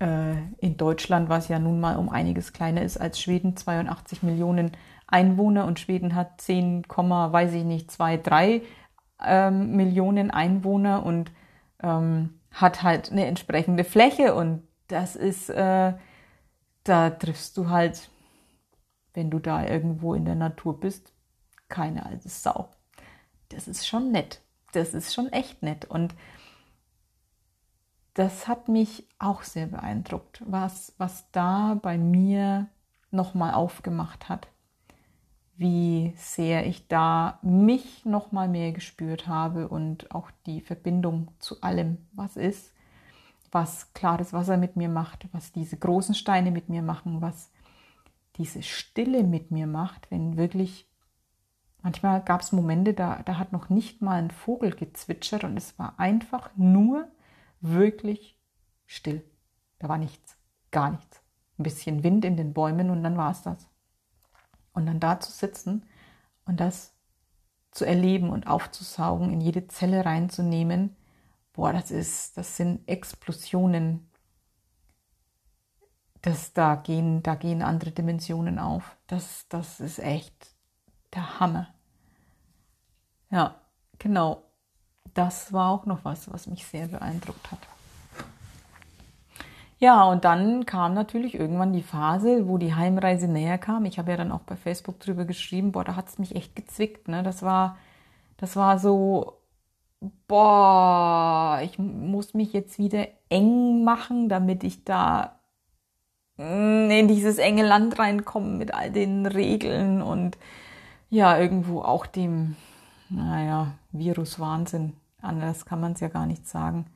[0.00, 4.72] äh, in Deutschland, was ja nun mal um einiges kleiner ist als Schweden, 82 Millionen
[5.06, 8.62] Einwohner und Schweden hat 10, weiß ich nicht, 2, 3
[9.24, 11.32] ähm, Millionen Einwohner und
[11.82, 15.92] ähm, hat halt eine entsprechende Fläche und das ist, äh,
[16.84, 18.10] da triffst du halt,
[19.18, 21.12] wenn du da irgendwo in der Natur bist,
[21.68, 22.70] keine alte Sau.
[23.48, 24.40] Das ist schon nett.
[24.72, 25.84] Das ist schon echt nett.
[25.84, 26.14] Und
[28.14, 32.68] das hat mich auch sehr beeindruckt, was, was da bei mir
[33.10, 34.48] nochmal aufgemacht hat
[35.58, 41.60] wie sehr ich da mich noch mal mehr gespürt habe und auch die Verbindung zu
[41.62, 42.72] allem, was ist,
[43.50, 47.50] was klares Wasser mit mir macht, was diese großen Steine mit mir machen, was
[48.38, 50.88] diese Stille mit mir macht, wenn wirklich
[51.82, 55.78] manchmal gab es Momente, da, da hat noch nicht mal ein Vogel gezwitschert und es
[55.78, 57.08] war einfach nur
[57.60, 58.38] wirklich
[58.86, 59.24] still.
[59.78, 60.36] Da war nichts,
[60.70, 61.22] gar nichts.
[61.58, 63.68] Ein bisschen Wind in den Bäumen und dann war es das.
[64.72, 65.84] Und dann da zu sitzen
[66.44, 66.94] und das
[67.70, 70.96] zu erleben und aufzusaugen, in jede Zelle reinzunehmen,
[71.52, 74.07] boah, das ist, das sind Explosionen.
[76.22, 78.96] Das, da gehen, da gehen andere Dimensionen auf.
[79.06, 80.54] Das, das ist echt
[81.14, 81.68] der Hammer.
[83.30, 83.54] Ja,
[83.98, 84.42] genau.
[85.14, 87.60] Das war auch noch was, was mich sehr beeindruckt hat.
[89.80, 93.84] Ja, und dann kam natürlich irgendwann die Phase, wo die Heimreise näher kam.
[93.84, 96.56] Ich habe ja dann auch bei Facebook drüber geschrieben, boah, da hat es mich echt
[96.56, 97.06] gezwickt.
[97.06, 97.22] Ne?
[97.22, 97.78] Das war,
[98.38, 99.38] das war so,
[100.26, 105.37] boah, ich muss mich jetzt wieder eng machen, damit ich da
[106.38, 110.38] in dieses enge Land reinkomme mit all den Regeln und
[111.10, 112.54] ja, irgendwo auch dem,
[113.08, 114.94] naja, Virus-Wahnsinn.
[115.20, 116.86] Anders kann man es ja gar nicht sagen.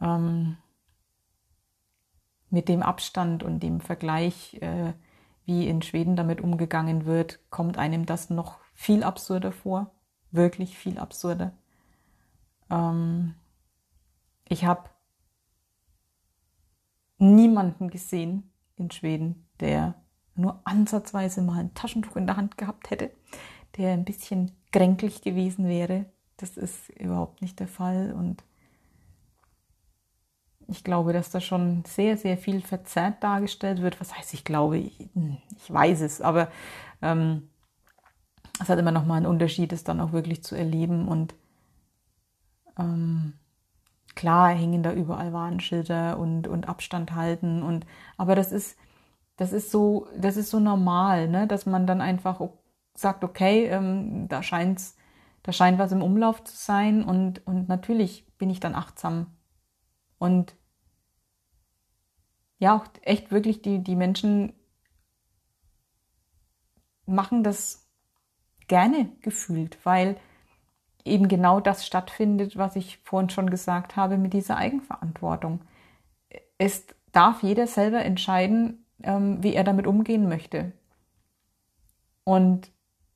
[0.00, 0.56] Ähm,
[2.50, 4.94] mit dem Abstand und dem Vergleich, äh,
[5.44, 9.92] wie in Schweden damit umgegangen wird, kommt einem das noch viel absurder vor.
[10.32, 11.52] Wirklich viel absurder.
[12.68, 13.34] Ähm,
[14.48, 14.90] ich habe
[17.18, 19.94] niemanden gesehen in Schweden, der
[20.34, 23.10] nur ansatzweise mal ein Taschentuch in der Hand gehabt hätte,
[23.76, 26.06] der ein bisschen kränklich gewesen wäre.
[26.36, 28.42] Das ist überhaupt nicht der Fall und
[30.68, 34.00] ich glaube, dass da schon sehr, sehr viel verzerrt dargestellt wird.
[34.00, 36.50] Was heißt, ich glaube, ich, ich weiß es, aber
[37.02, 37.48] ähm,
[38.60, 41.08] es hat immer noch mal einen Unterschied, es dann auch wirklich zu erleben.
[41.08, 41.34] Und
[42.78, 43.34] ähm,
[44.16, 47.62] klar hängen da überall Warnschilder und, und Abstand halten.
[47.62, 48.76] Und, aber das ist,
[49.36, 51.46] das ist so, das ist so normal, ne?
[51.46, 52.40] dass man dann einfach
[52.94, 54.96] sagt, okay, ähm, da scheint's,
[55.44, 59.28] da scheint was im Umlauf zu sein und, und natürlich bin ich dann achtsam
[60.18, 60.56] und
[62.58, 64.54] ja, auch echt wirklich die, die Menschen
[67.04, 67.86] machen das
[68.66, 70.16] gerne gefühlt, weil
[71.06, 75.60] eben genau das stattfindet, was ich vorhin schon gesagt habe mit dieser Eigenverantwortung.
[76.58, 80.72] Es darf jeder selber entscheiden, ähm, wie er damit umgehen möchte.
[82.24, 82.70] Und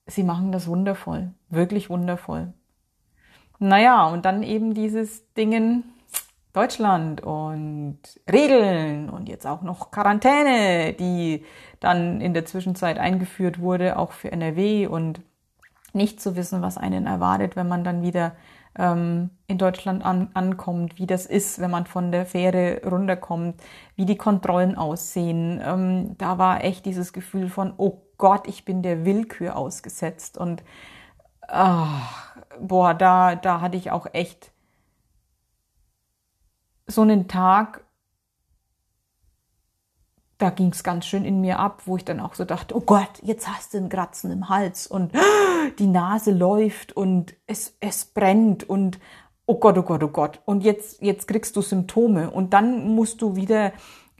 [0.07, 2.53] sie machen das wundervoll, wirklich wundervoll.
[3.59, 5.85] Naja, und dann eben dieses Dingen
[6.53, 7.98] Deutschland und
[8.31, 11.44] Regeln und jetzt auch noch Quarantäne, die
[11.79, 15.20] dann in der Zwischenzeit eingeführt wurde, auch für NRW und
[15.94, 18.33] nicht zu wissen, was einen erwartet, wenn man dann wieder
[18.79, 23.61] ähm, in Deutschland an, ankommt, wie das ist, wenn man von der Fähre runterkommt,
[23.96, 25.61] wie die Kontrollen aussehen.
[25.64, 30.38] Ähm, da war echt dieses Gefühl von, oh Gott, ich bin der Willkür ausgesetzt.
[30.38, 30.62] Und
[31.48, 34.53] ach, boah, da, da hatte ich auch echt
[36.87, 37.85] so einen Tag,
[40.40, 42.81] da ging es ganz schön in mir ab, wo ich dann auch so dachte, oh
[42.81, 45.12] Gott, jetzt hast du einen Kratzen im Hals und
[45.79, 48.98] die Nase läuft und es, es brennt und
[49.44, 50.40] oh Gott, oh Gott, oh Gott.
[50.46, 53.72] Und jetzt, jetzt kriegst du Symptome und dann musst du wieder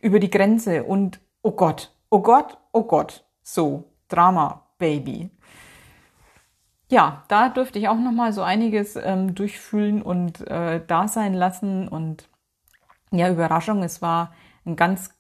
[0.03, 3.25] über die Grenze und oh Gott, oh Gott, oh Gott.
[3.43, 5.31] So, Drama, Baby.
[6.91, 11.89] Ja, da durfte ich auch nochmal so einiges ähm, durchfühlen und äh, da sein lassen
[11.89, 12.29] und
[13.11, 14.35] ja, Überraschung, es war
[14.67, 15.20] ein ganz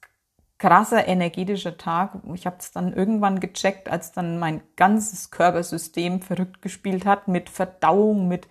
[0.61, 2.19] krasser energetischer Tag.
[2.35, 7.49] Ich habe es dann irgendwann gecheckt, als dann mein ganzes Körpersystem verrückt gespielt hat mit
[7.49, 8.47] Verdauung, mit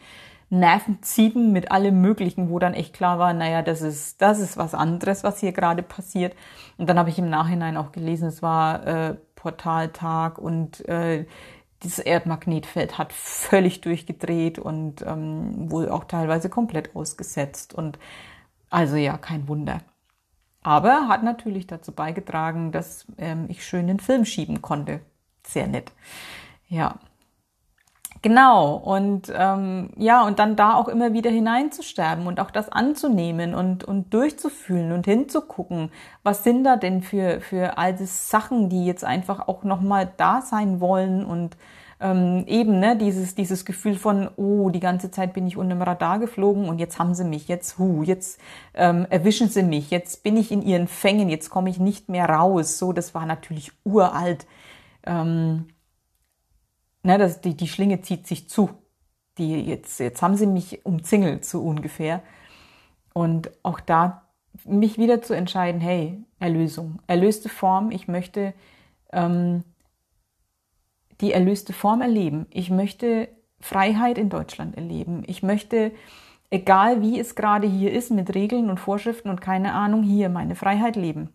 [0.49, 4.73] Nervenziehen, mit allem Möglichen, wo dann echt klar war, naja, das ist, das ist was
[4.73, 6.35] anderes, was hier gerade passiert.
[6.77, 11.27] Und dann habe ich im Nachhinein auch gelesen, es war äh, Portaltag und äh,
[11.83, 17.75] dieses Erdmagnetfeld hat völlig durchgedreht und ähm, wohl auch teilweise komplett ausgesetzt.
[17.75, 17.99] Und
[18.71, 19.81] also ja, kein Wunder.
[20.61, 25.01] Aber hat natürlich dazu beigetragen, dass ähm, ich schön den Film schieben konnte.
[25.45, 25.91] Sehr nett.
[26.67, 26.99] Ja.
[28.21, 33.55] Genau, und ähm, ja, und dann da auch immer wieder hineinzusterben und auch das anzunehmen
[33.55, 35.89] und, und durchzufühlen und hinzugucken,
[36.21, 40.41] was sind da denn für, für all diese Sachen, die jetzt einfach auch nochmal da
[40.41, 41.55] sein wollen und
[41.99, 45.81] ähm, eben ne, dieses, dieses Gefühl von, oh, die ganze Zeit bin ich unter dem
[45.81, 48.39] Radar geflogen und jetzt haben sie mich, jetzt, hu, jetzt
[48.73, 52.29] ähm, erwischen sie mich, jetzt bin ich in ihren Fängen, jetzt komme ich nicht mehr
[52.29, 52.77] raus.
[52.77, 54.47] So, das war natürlich uralt.
[55.05, 55.67] Ähm,
[57.03, 58.69] ne, das, die, die Schlinge zieht sich zu.
[59.37, 62.21] Die jetzt, jetzt haben sie mich umzingelt, so ungefähr.
[63.13, 64.29] Und auch da
[64.65, 68.53] mich wieder zu entscheiden, hey, Erlösung, erlöste Form, ich möchte
[69.11, 69.63] ähm,
[71.21, 72.45] die erlöste Form erleben.
[72.49, 73.29] Ich möchte
[73.59, 75.23] Freiheit in Deutschland erleben.
[75.27, 75.91] Ich möchte,
[76.49, 80.55] egal wie es gerade hier ist, mit Regeln und Vorschriften und keine Ahnung, hier meine
[80.55, 81.29] Freiheit leben.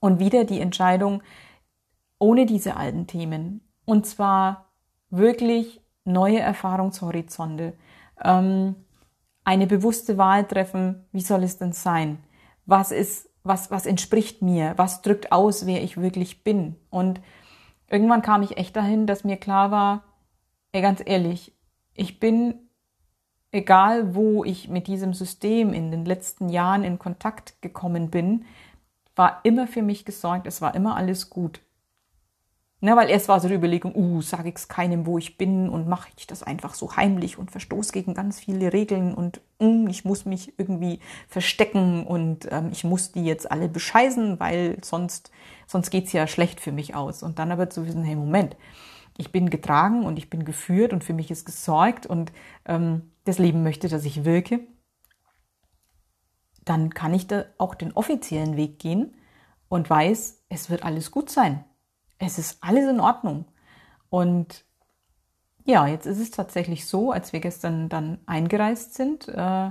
[0.00, 1.22] Und wieder die Entscheidung
[2.18, 3.60] ohne diese alten Themen.
[3.84, 4.66] Und zwar
[5.10, 7.74] wirklich neue Erfahrungshorizonte.
[8.22, 8.74] Ähm,
[9.44, 12.18] eine bewusste Wahl treffen, wie soll es denn sein?
[12.64, 14.74] Was ist, was, was entspricht mir?
[14.76, 16.74] Was drückt aus, wer ich wirklich bin?
[16.90, 17.20] Und
[17.88, 20.04] irgendwann kam ich echt dahin, dass mir klar war,
[20.72, 21.52] ey, ganz ehrlich,
[21.94, 22.54] ich bin,
[23.52, 28.44] egal wo ich mit diesem System in den letzten Jahren in Kontakt gekommen bin,
[29.14, 31.60] war immer für mich gesorgt, es war immer alles gut.
[32.82, 35.70] Ne, weil erst war so die Überlegung, uh, sage ich es keinem, wo ich bin
[35.70, 39.88] und mache ich das einfach so heimlich und verstoße gegen ganz viele Regeln und mm,
[39.88, 45.30] ich muss mich irgendwie verstecken und ähm, ich muss die jetzt alle bescheißen, weil sonst,
[45.66, 47.22] sonst geht's ja schlecht für mich aus.
[47.22, 48.56] Und dann aber zu wissen, hey, Moment,
[49.16, 52.30] ich bin getragen und ich bin geführt und für mich ist gesorgt und
[52.66, 54.60] ähm, das Leben möchte, dass ich wirke,
[56.66, 59.14] dann kann ich da auch den offiziellen Weg gehen
[59.70, 61.64] und weiß, es wird alles gut sein
[62.18, 63.44] es ist alles in Ordnung.
[64.10, 64.64] Und
[65.64, 69.70] ja, jetzt ist es tatsächlich so, als wir gestern dann eingereist sind, äh,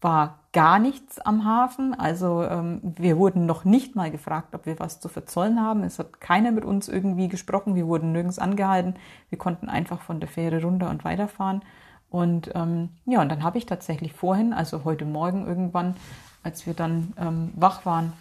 [0.00, 1.94] war gar nichts am Hafen.
[1.94, 5.82] Also ähm, wir wurden noch nicht mal gefragt, ob wir was zu verzollen haben.
[5.82, 7.74] Es hat keiner mit uns irgendwie gesprochen.
[7.74, 8.94] Wir wurden nirgends angehalten.
[9.28, 11.62] Wir konnten einfach von der Fähre runter und weiterfahren.
[12.10, 15.96] Und ähm, ja, und dann habe ich tatsächlich vorhin, also heute Morgen irgendwann,
[16.42, 18.12] als wir dann ähm, wach waren,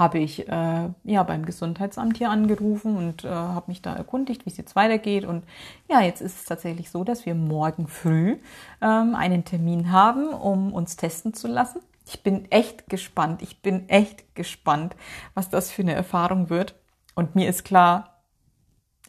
[0.00, 4.50] habe ich äh, ja beim Gesundheitsamt hier angerufen und äh, habe mich da erkundigt, wie
[4.50, 5.26] es jetzt weitergeht.
[5.26, 5.44] Und
[5.90, 8.38] ja, jetzt ist es tatsächlich so, dass wir morgen früh
[8.80, 11.80] ähm, einen Termin haben, um uns testen zu lassen.
[12.06, 13.42] Ich bin echt gespannt.
[13.42, 14.96] Ich bin echt gespannt,
[15.34, 16.74] was das für eine Erfahrung wird.
[17.14, 18.22] Und mir ist klar,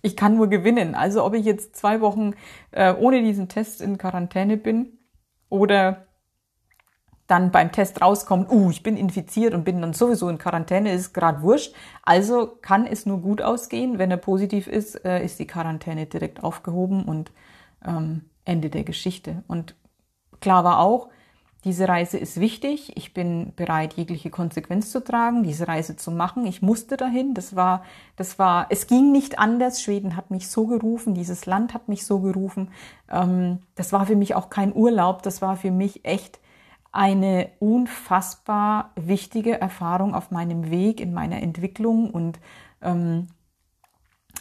[0.01, 0.93] ich kann nur gewinnen.
[0.93, 2.33] Also ob ich jetzt zwei Wochen
[2.71, 4.99] äh, ohne diesen Test in Quarantäne bin
[5.47, 6.07] oder
[7.31, 11.13] dann beim Test rauskommt, uh, ich bin infiziert und bin dann sowieso in Quarantäne, ist
[11.13, 11.73] gerade wurscht.
[12.03, 13.97] Also kann es nur gut ausgehen.
[13.97, 17.31] Wenn er positiv ist, äh, ist die Quarantäne direkt aufgehoben und
[17.85, 19.43] ähm, Ende der Geschichte.
[19.47, 19.75] Und
[20.41, 21.07] klar war auch,
[21.63, 22.97] diese Reise ist wichtig.
[22.97, 26.45] Ich bin bereit, jegliche Konsequenz zu tragen, diese Reise zu machen.
[26.45, 27.33] Ich musste dahin.
[27.33, 27.85] Das war,
[28.17, 29.81] das war, es ging nicht anders.
[29.81, 31.13] Schweden hat mich so gerufen.
[31.13, 32.71] Dieses Land hat mich so gerufen.
[33.09, 35.23] Ähm, das war für mich auch kein Urlaub.
[35.23, 36.40] Das war für mich echt
[36.91, 42.39] eine unfassbar wichtige Erfahrung auf meinem Weg in meiner Entwicklung und
[42.81, 43.29] ähm,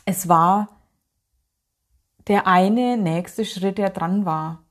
[0.05, 0.69] es war
[2.27, 4.65] der eine nächste Schritt, der dran war.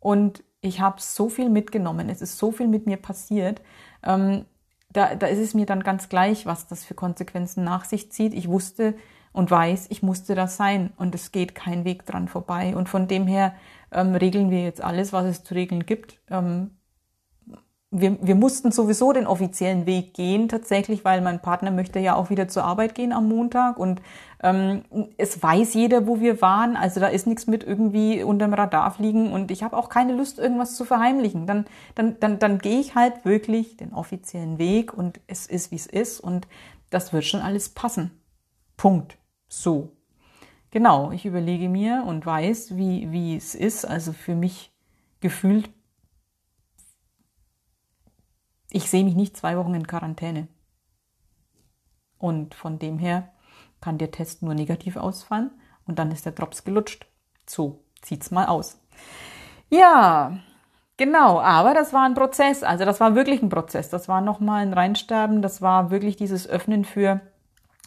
[0.00, 3.62] Und ich habe so viel mitgenommen, es ist so viel mit mir passiert.
[4.02, 4.44] Ähm,
[4.90, 8.34] da, da ist es mir dann ganz gleich, was das für Konsequenzen nach sich zieht.
[8.34, 8.94] Ich wusste
[9.32, 12.76] und weiß, ich musste das sein und es geht kein Weg dran vorbei.
[12.76, 13.54] Und von dem her
[13.90, 16.20] ähm, regeln wir jetzt alles, was es zu regeln gibt.
[16.30, 16.72] Ähm,
[17.94, 22.30] wir, wir mussten sowieso den offiziellen Weg gehen, tatsächlich, weil mein Partner möchte ja auch
[22.30, 24.00] wieder zur Arbeit gehen am Montag und
[24.42, 24.82] ähm,
[25.18, 26.74] es weiß jeder, wo wir waren.
[26.74, 30.38] Also da ist nichts mit irgendwie unterm Radar fliegen und ich habe auch keine Lust,
[30.38, 31.46] irgendwas zu verheimlichen.
[31.46, 35.76] Dann, dann, dann, dann gehe ich halt wirklich den offiziellen Weg und es ist, wie
[35.76, 36.48] es ist und
[36.88, 38.10] das wird schon alles passen.
[38.78, 39.18] Punkt.
[39.48, 39.90] So.
[40.70, 43.84] Genau, ich überlege mir und weiß, wie, wie es ist.
[43.84, 44.72] Also für mich
[45.20, 45.68] gefühlt
[48.72, 50.48] ich sehe mich nicht zwei Wochen in Quarantäne.
[52.18, 53.32] Und von dem her
[53.80, 55.50] kann der Test nur negativ ausfallen
[55.86, 57.06] und dann ist der Drops gelutscht.
[57.46, 58.80] So sieht's mal aus.
[59.68, 60.38] Ja,
[60.96, 62.62] genau, aber das war ein Prozess.
[62.62, 63.90] Also das war wirklich ein Prozess.
[63.90, 65.42] Das war nochmal ein Reinsterben.
[65.42, 67.20] Das war wirklich dieses Öffnen für,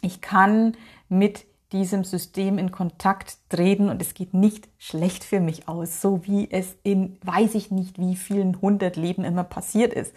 [0.02, 0.76] ich kann
[1.08, 6.24] mit diesem System in Kontakt treten und es geht nicht schlecht für mich aus, so
[6.24, 10.14] wie es in weiß ich nicht wie vielen hundert Leben immer passiert ist.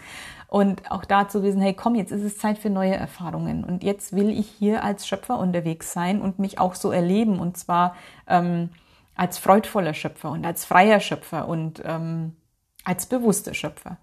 [0.48, 3.64] Und auch da zu wissen, hey, komm, jetzt ist es Zeit für neue Erfahrungen.
[3.64, 7.40] Und jetzt will ich hier als Schöpfer unterwegs sein und mich auch so erleben.
[7.40, 7.96] Und zwar
[8.28, 8.70] ähm,
[9.16, 12.36] als freudvoller Schöpfer und als freier Schöpfer und ähm,
[12.84, 13.98] als bewusster Schöpfer.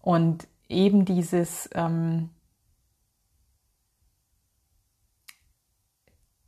[0.00, 2.30] Und eben dieses, ähm,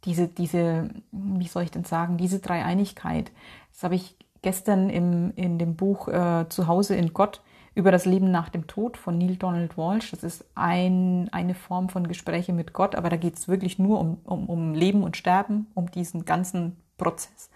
[0.05, 3.31] diese, diese, wie soll ich denn sagen, diese Dreieinigkeit.
[3.73, 7.43] Das habe ich gestern im, in dem Buch äh, Zuhause in Gott
[7.75, 10.11] über das Leben nach dem Tod von Neil Donald Walsh.
[10.11, 14.01] Das ist ein, eine Form von Gespräche mit Gott, aber da geht es wirklich nur
[14.01, 17.51] um, um, um Leben und Sterben, um diesen ganzen Prozess.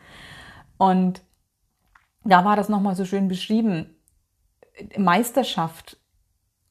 [0.77, 1.23] Und
[2.25, 3.97] da war das nochmal so schön beschrieben.
[4.97, 5.99] Meisterschaft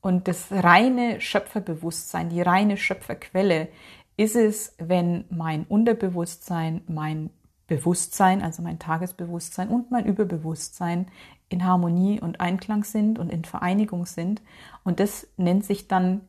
[0.02, 3.70] und das reine Schöpferbewusstsein, die reine Schöpferquelle
[4.18, 7.30] ist es, wenn mein Unterbewusstsein, mein
[7.68, 11.08] Bewusstsein, also mein Tagesbewusstsein und mein Überbewusstsein
[11.50, 14.42] in Harmonie und Einklang sind und in Vereinigung sind.
[14.84, 16.22] Und das nennt sich dann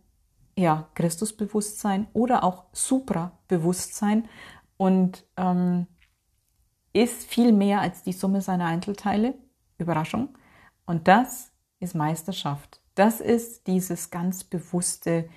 [0.56, 4.28] ja Christusbewusstsein oder auch Suprabewusstsein
[4.76, 5.86] und ähm,
[6.92, 9.34] ist viel mehr als die Summe seiner Einzelteile.
[9.78, 10.28] Überraschung.
[10.86, 12.80] Und das ist Meisterschaft.
[12.94, 15.28] Das ist dieses ganz bewusste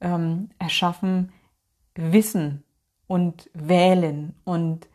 [0.00, 1.32] ähm, Erschaffen,
[1.98, 2.62] Wissen
[3.08, 4.86] und Wählen und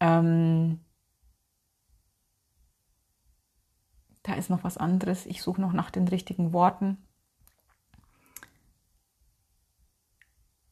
[0.00, 0.80] ähm,
[4.22, 5.26] da ist noch was anderes.
[5.26, 6.96] Ich suche noch nach den richtigen Worten.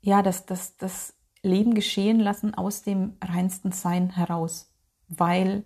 [0.01, 4.73] Ja, das, das, das Leben geschehen lassen aus dem reinsten Sein heraus,
[5.09, 5.65] weil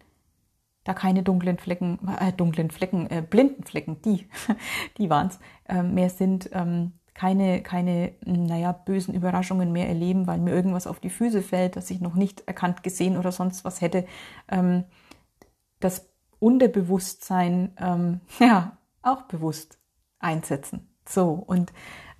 [0.83, 4.29] da keine dunklen Flecken, äh, dunklen Flecken, äh, blinden Flecken, die,
[4.99, 10.39] die waren es, äh, mehr sind, ähm, keine, keine, naja, bösen Überraschungen mehr erleben, weil
[10.39, 13.81] mir irgendwas auf die Füße fällt, das ich noch nicht erkannt, gesehen oder sonst was
[13.81, 14.07] hätte.
[14.49, 14.85] Ähm,
[15.81, 19.81] das Unterbewusstsein ähm, ja auch bewusst
[20.21, 20.95] einsetzen.
[21.09, 21.73] So und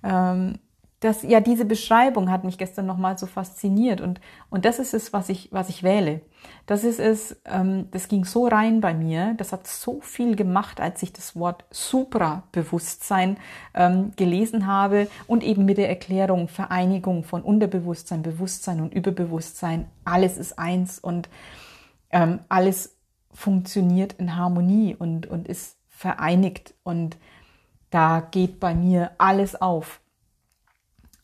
[0.03, 0.59] ähm,
[0.99, 4.93] das ja diese Beschreibung hat mich gestern noch mal so fasziniert und und das ist
[4.93, 6.21] es was ich was ich wähle
[6.65, 10.81] das ist es ähm, das ging so rein bei mir das hat so viel gemacht
[10.81, 13.37] als ich das Wort Suprabewusstsein
[13.73, 20.37] ähm, gelesen habe und eben mit der Erklärung Vereinigung von Unterbewusstsein Bewusstsein und Überbewusstsein alles
[20.37, 21.29] ist eins und
[22.11, 22.95] ähm, alles
[23.31, 27.17] funktioniert in Harmonie und, und ist vereinigt und
[27.89, 29.99] da geht bei mir alles auf.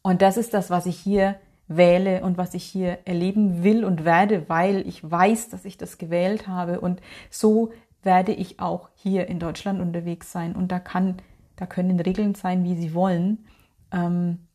[0.06, 4.06] Und das ist das, was ich hier wähle und was ich hier erleben will und
[4.06, 6.80] werde, weil ich weiß, dass ich das gewählt habe.
[6.80, 7.01] Und
[7.32, 7.72] so
[8.03, 10.56] werde ich auch hier in Deutschland unterwegs sein.
[10.56, 11.18] Und da kann,
[11.56, 13.47] da können Regeln sein, wie sie wollen.
[13.91, 14.45] Ähm,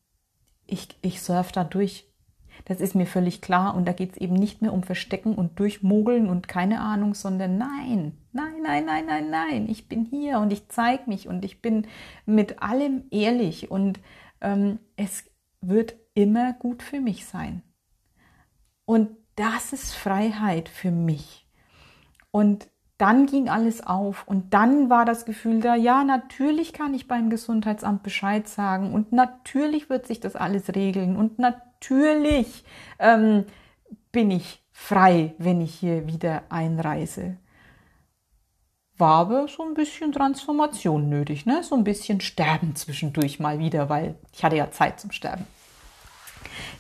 [0.69, 2.07] ich, ich surfe da durch.
[2.67, 3.75] Das ist mir völlig klar.
[3.75, 7.59] Und da geht es eben nicht mehr um Verstecken und Durchmogeln und keine Ahnung, sondern
[7.59, 9.69] nein, Nein, nein, nein, nein, nein.
[9.69, 11.89] Ich bin hier und ich zeige mich und ich bin
[12.25, 13.73] mit allem ehrlich.
[13.73, 13.99] Und
[14.41, 15.25] ähm, es
[15.61, 17.63] wird immer gut für mich sein.
[18.85, 21.47] Und das ist Freiheit für mich.
[22.31, 27.09] Und dann ging alles auf und dann war das Gefühl da, ja, natürlich kann ich
[27.09, 32.63] beim Gesundheitsamt Bescheid sagen und natürlich wird sich das alles regeln und natürlich
[32.99, 33.47] ähm,
[34.13, 37.39] bin ich frei, wenn ich hier wieder einreise.
[39.01, 41.63] War aber so ein bisschen Transformation nötig, ne?
[41.63, 45.47] so ein bisschen Sterben zwischendurch mal wieder, weil ich hatte ja Zeit zum Sterben.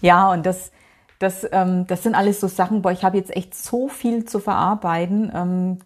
[0.03, 0.71] Ja, und das,
[1.18, 4.39] das, ähm, das sind alles so Sachen, boah, ich habe jetzt echt so viel zu
[4.39, 5.33] verarbeiten.
[5.35, 5.79] Ähm,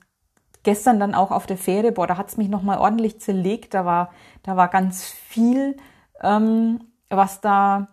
[0.65, 3.75] gestern dann auch auf der Fähre, boah, da hat's mich nochmal ordentlich zerlegt.
[3.75, 4.11] Da war,
[4.43, 5.77] da war ganz viel,
[6.21, 6.81] ähm,
[7.11, 7.89] was da,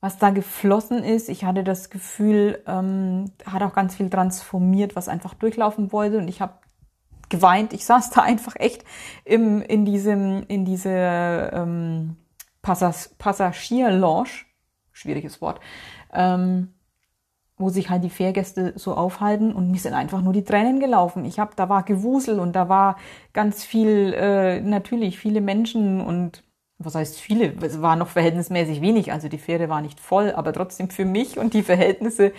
[0.00, 1.28] was da geflossen ist.
[1.28, 6.18] Ich hatte das Gefühl, ähm, hat auch ganz viel transformiert, was einfach durchlaufen wollte.
[6.18, 6.54] Und ich habe
[7.28, 7.72] geweint.
[7.72, 8.84] Ich saß da einfach echt
[9.24, 12.16] im, in diesem, in diese ähm,
[12.62, 14.28] Passagier Passagierlounge,
[14.92, 15.60] schwieriges Wort,
[16.12, 16.74] ähm,
[17.56, 21.24] wo sich halt die Fährgäste so aufhalten und mir sind einfach nur die Tränen gelaufen.
[21.24, 22.96] Ich habe, da war Gewusel und da war
[23.32, 26.44] ganz viel, äh, natürlich viele Menschen und
[26.78, 27.54] was heißt viele?
[27.60, 31.38] Es war noch verhältnismäßig wenig, also die Fähre war nicht voll, aber trotzdem für mich
[31.38, 32.32] und die Verhältnisse.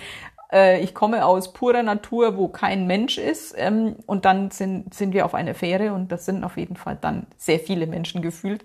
[0.51, 5.13] Äh, ich komme aus purer Natur, wo kein Mensch ist ähm, und dann sind sind
[5.13, 8.63] wir auf einer Fähre und das sind auf jeden Fall dann sehr viele Menschen gefühlt,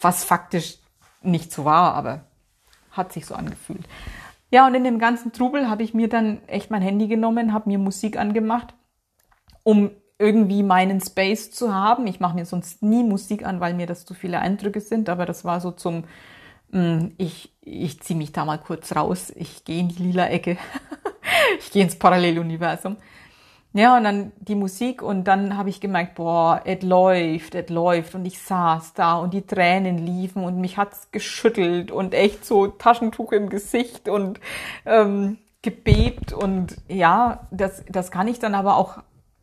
[0.00, 0.78] was faktisch
[1.22, 2.24] nicht so war, aber
[2.90, 3.86] hat sich so angefühlt.
[4.50, 7.70] Ja, und in dem ganzen Trubel habe ich mir dann echt mein Handy genommen, habe
[7.70, 8.74] mir Musik angemacht,
[9.62, 12.06] um irgendwie meinen Space zu haben.
[12.06, 15.24] Ich mache mir sonst nie Musik an, weil mir das zu viele Eindrücke sind, aber
[15.26, 16.04] das war so zum,
[16.70, 20.58] hm, ich, ich ziehe mich da mal kurz raus, ich gehe in die lila Ecke,
[21.58, 22.96] ich gehe ins Paralleluniversum.
[23.74, 28.14] Ja, und dann die Musik und dann habe ich gemerkt, boah, es läuft, es läuft
[28.14, 32.66] und ich saß da und die Tränen liefen und mich hat's geschüttelt und echt so
[32.66, 34.40] Taschentuch im Gesicht und
[34.84, 38.98] ähm, gebebt und ja, das, das kann ich dann aber auch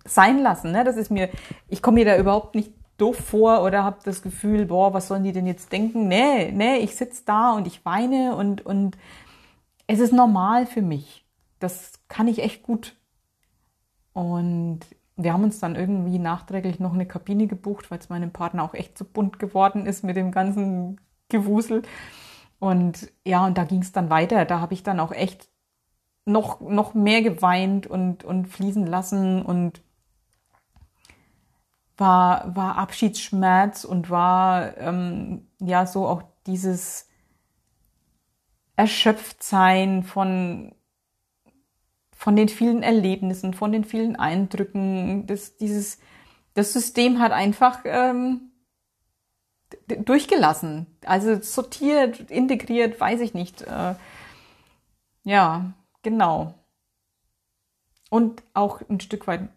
[0.05, 0.71] sein lassen.
[0.71, 0.83] Ne?
[0.83, 1.29] Das ist mir,
[1.67, 5.23] ich komme mir da überhaupt nicht doof vor oder habe das Gefühl, boah, was sollen
[5.23, 6.07] die denn jetzt denken?
[6.07, 8.97] Nee, nee, ich sitz da und ich weine und, und
[9.87, 11.25] es ist normal für mich.
[11.59, 12.95] Das kann ich echt gut
[14.13, 14.81] und
[15.15, 18.73] wir haben uns dann irgendwie nachträglich noch eine Kabine gebucht, weil es meinem Partner auch
[18.73, 21.83] echt zu so bunt geworden ist mit dem ganzen Gewusel.
[22.59, 24.45] Und ja, und da ging es dann weiter.
[24.45, 25.49] Da habe ich dann auch echt
[26.25, 29.81] noch, noch mehr geweint und, und fließen lassen und
[31.99, 37.07] war, war Abschiedsschmerz und war ähm, ja so auch dieses
[38.75, 40.73] Erschöpftsein von
[42.19, 45.25] von den vielen Erlebnissen, von den vielen Eindrücken.
[45.25, 45.99] Das, dieses,
[46.53, 48.51] das System hat einfach ähm,
[49.87, 50.85] durchgelassen.
[51.05, 53.61] Also sortiert, integriert, weiß ich nicht.
[53.61, 53.95] Äh,
[55.23, 55.71] ja,
[56.03, 56.55] genau.
[58.09, 59.47] Und auch ein Stück weit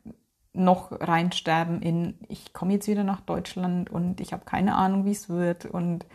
[0.55, 5.13] noch reinsterben in, ich komme jetzt wieder nach Deutschland und ich habe keine Ahnung, wie
[5.13, 6.07] es wird und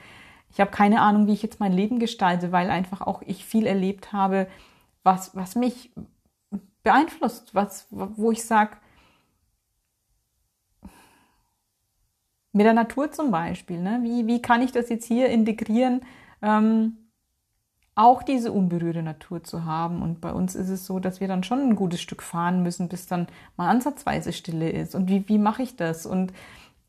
[0.52, 3.66] ich habe keine Ahnung, wie ich jetzt mein Leben gestalte, weil einfach auch ich viel
[3.66, 4.48] erlebt habe,
[5.04, 5.92] was, was mich
[6.84, 8.78] beeinflusst, was, wo ich sage,
[12.54, 14.00] mit der Natur zum Beispiel, ne?
[14.04, 16.02] wie, wie kann ich das jetzt hier integrieren,
[16.42, 17.07] ähm,
[17.98, 20.02] auch diese unberührte Natur zu haben.
[20.02, 22.90] Und bei uns ist es so, dass wir dann schon ein gutes Stück fahren müssen,
[22.90, 23.28] bis dann
[23.58, 24.96] mal ansatzweise Stille ist.
[24.96, 26.06] Und wie, wie mache ich das?
[26.06, 26.32] Und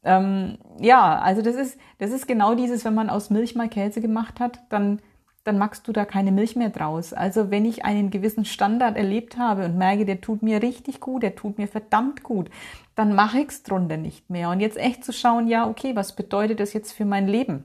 [0.05, 4.01] ähm, ja, also das ist, das ist genau dieses, wenn man aus Milch mal Käse
[4.01, 5.01] gemacht hat, dann
[5.49, 7.15] dann magst du da keine Milch mehr draus.
[7.15, 11.23] Also wenn ich einen gewissen Standard erlebt habe und merke, der tut mir richtig gut,
[11.23, 12.51] der tut mir verdammt gut,
[12.95, 14.51] dann mache ich es drunter nicht mehr.
[14.51, 17.65] Und jetzt echt zu schauen, ja, okay, was bedeutet das jetzt für mein Leben?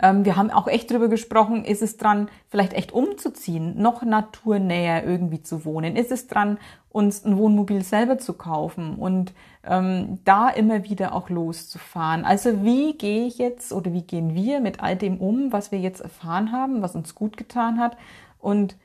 [0.00, 5.04] Ähm, wir haben auch echt drüber gesprochen, ist es dran, vielleicht echt umzuziehen, noch naturnäher
[5.04, 5.96] irgendwie zu wohnen?
[5.96, 6.58] Ist es dran,
[6.90, 9.32] uns ein Wohnmobil selber zu kaufen und
[9.64, 12.24] ähm, da immer wieder auch loszufahren?
[12.24, 15.78] Also wie gehe ich jetzt oder wie gehen wir mit all dem um, was wir
[15.78, 17.96] jetzt erfahren haben, was uns gut getan hat?
[18.38, 18.76] Und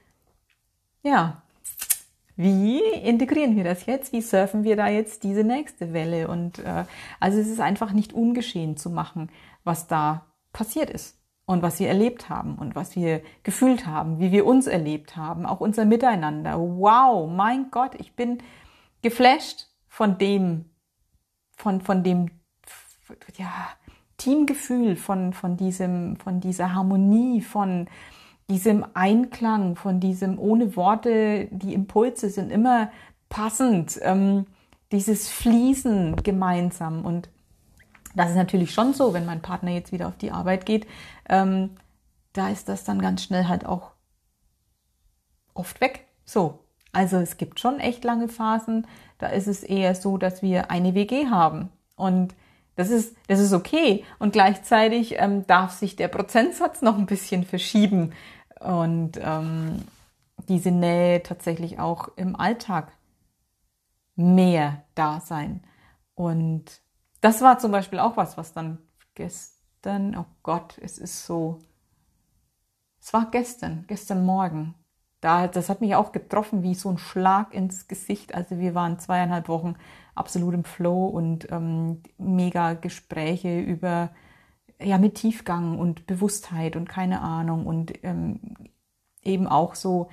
[1.03, 1.41] ja,
[2.35, 4.13] wie integrieren wir das jetzt?
[4.13, 6.29] Wie surfen wir da jetzt diese nächste Welle?
[6.29, 6.85] Und äh,
[7.19, 9.29] also es ist einfach nicht ungeschehen zu machen,
[9.65, 10.25] was da
[10.59, 14.67] passiert ist und was wir erlebt haben und was wir gefühlt haben, wie wir uns
[14.67, 16.59] erlebt haben, auch unser Miteinander.
[16.59, 18.39] Wow, mein Gott, ich bin
[19.01, 20.65] geflasht von dem,
[21.55, 22.29] von, von dem,
[23.37, 23.69] ja,
[24.17, 27.87] Teamgefühl, von, von diesem, von dieser Harmonie, von
[28.49, 32.91] diesem Einklang, von diesem ohne Worte, die Impulse sind immer
[33.29, 33.97] passend.
[34.03, 34.45] Ähm,
[34.91, 37.05] dieses Fließen gemeinsam.
[37.05, 37.29] Und
[38.15, 40.87] das ist natürlich schon so, wenn mein Partner jetzt wieder auf die Arbeit geht,
[41.27, 41.71] ähm,
[42.33, 43.91] da ist das dann ganz schnell halt auch
[45.53, 46.05] oft weg.
[46.25, 46.59] So.
[46.91, 48.87] Also es gibt schon echt lange Phasen,
[49.19, 51.69] da ist es eher so, dass wir eine WG haben.
[51.95, 52.33] Und
[52.75, 54.03] das ist, das ist okay.
[54.17, 58.13] Und gleichzeitig ähm, darf sich der Prozentsatz noch ein bisschen verschieben
[58.59, 59.83] und ähm,
[60.47, 62.91] diese Nähe tatsächlich auch im Alltag
[64.15, 65.63] mehr da sein.
[66.15, 66.65] Und
[67.21, 68.79] das war zum Beispiel auch was, was dann
[69.15, 71.59] gestern, oh Gott, es ist so,
[73.01, 74.75] es war gestern, gestern Morgen.
[75.21, 78.33] Da, das hat mich auch getroffen wie so ein Schlag ins Gesicht.
[78.35, 79.75] Also wir waren zweieinhalb Wochen
[80.15, 84.11] absolut im Flow und ähm, mega Gespräche über,
[84.81, 88.39] ja, mit Tiefgang und Bewusstheit und keine Ahnung und ähm,
[89.21, 90.09] eben auch so,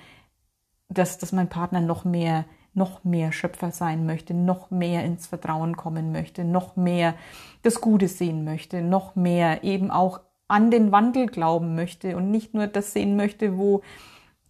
[0.89, 2.45] dass, dass mein Partner noch mehr
[2.77, 7.15] noch mehr Schöpfer sein möchte, noch mehr ins Vertrauen kommen möchte, noch mehr
[7.63, 12.53] das Gute sehen möchte, noch mehr eben auch an den Wandel glauben möchte und nicht
[12.53, 13.81] nur das sehen möchte, wo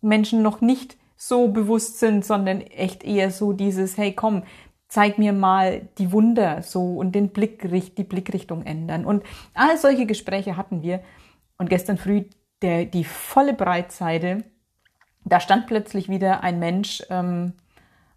[0.02, 4.44] Menschen noch nicht so bewusst sind, sondern echt eher so dieses, hey komm,
[4.88, 9.06] zeig mir mal die Wunder so und den Blick, die Blickrichtung ändern.
[9.06, 9.24] Und
[9.54, 11.02] all solche Gespräche hatten wir.
[11.58, 12.26] Und gestern früh
[12.62, 14.44] der, die volle Breitseite,
[15.26, 17.54] da stand plötzlich wieder ein Mensch, ähm,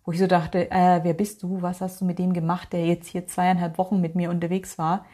[0.05, 1.63] wo ich so dachte, äh, wer bist du?
[1.63, 5.05] Was hast du mit dem gemacht, der jetzt hier zweieinhalb Wochen mit mir unterwegs war?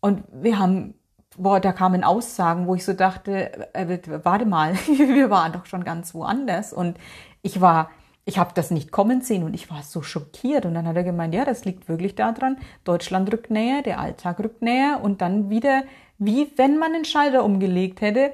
[0.00, 0.94] Und wir haben,
[1.36, 5.84] boah, da kamen Aussagen, wo ich so dachte, äh, warte mal, wir waren doch schon
[5.84, 6.72] ganz woanders.
[6.72, 6.98] Und
[7.42, 7.90] ich war,
[8.24, 10.66] ich habe das nicht kommen sehen und ich war so schockiert.
[10.66, 14.40] Und dann hat er gemeint, ja, das liegt wirklich daran, Deutschland rückt näher, der Alltag
[14.40, 15.84] rückt näher und dann wieder,
[16.18, 18.32] wie wenn man einen Schalter umgelegt hätte,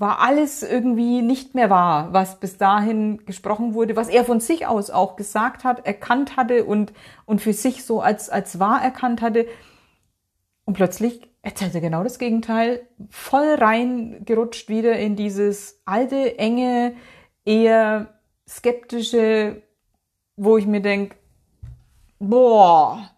[0.00, 4.66] war alles irgendwie nicht mehr wahr, was bis dahin gesprochen wurde, was er von sich
[4.66, 6.94] aus auch gesagt hat, erkannt hatte und,
[7.26, 9.46] und für sich so als, als wahr erkannt hatte.
[10.64, 16.94] Und plötzlich erzählt er genau das Gegenteil, voll reingerutscht wieder in dieses alte, enge,
[17.44, 19.62] eher skeptische,
[20.36, 21.16] wo ich mir denke,
[22.18, 23.10] boah,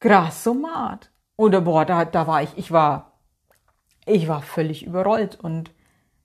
[0.00, 1.08] krass so mad.
[1.38, 3.05] Oder boah, da, da war ich, ich war
[4.06, 5.38] ich war völlig überrollt.
[5.38, 5.72] Und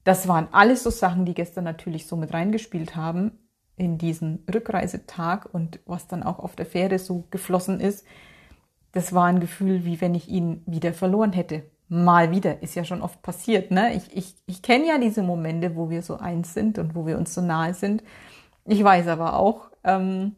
[0.03, 3.31] das waren alles so Sachen, die gestern natürlich so mit reingespielt haben
[3.75, 8.05] in diesen Rückreisetag und was dann auch auf der Fähre so geflossen ist.
[8.91, 11.63] Das war ein Gefühl, wie wenn ich ihn wieder verloren hätte.
[11.87, 13.71] Mal wieder, ist ja schon oft passiert.
[13.71, 13.93] Ne?
[13.95, 17.17] Ich, ich, ich kenne ja diese Momente, wo wir so eins sind und wo wir
[17.17, 18.03] uns so nahe sind.
[18.65, 20.35] Ich weiß aber auch, ähm,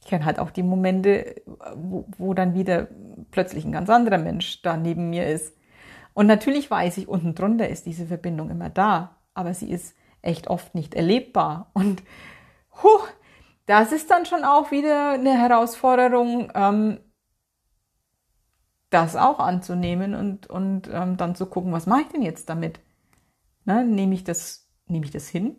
[0.00, 1.42] ich kenne halt auch die Momente,
[1.74, 2.88] wo, wo dann wieder
[3.30, 5.57] plötzlich ein ganz anderer Mensch da neben mir ist
[6.18, 10.48] und natürlich weiß ich, unten drunter ist diese Verbindung immer da, aber sie ist echt
[10.48, 11.70] oft nicht erlebbar.
[11.74, 12.02] Und
[12.82, 12.98] huh,
[13.66, 16.98] das ist dann schon auch wieder eine Herausforderung, ähm,
[18.90, 22.80] das auch anzunehmen und, und ähm, dann zu gucken, was mache ich denn jetzt damit?
[23.64, 25.54] Ne, nehme ich das, nehme ich das hin?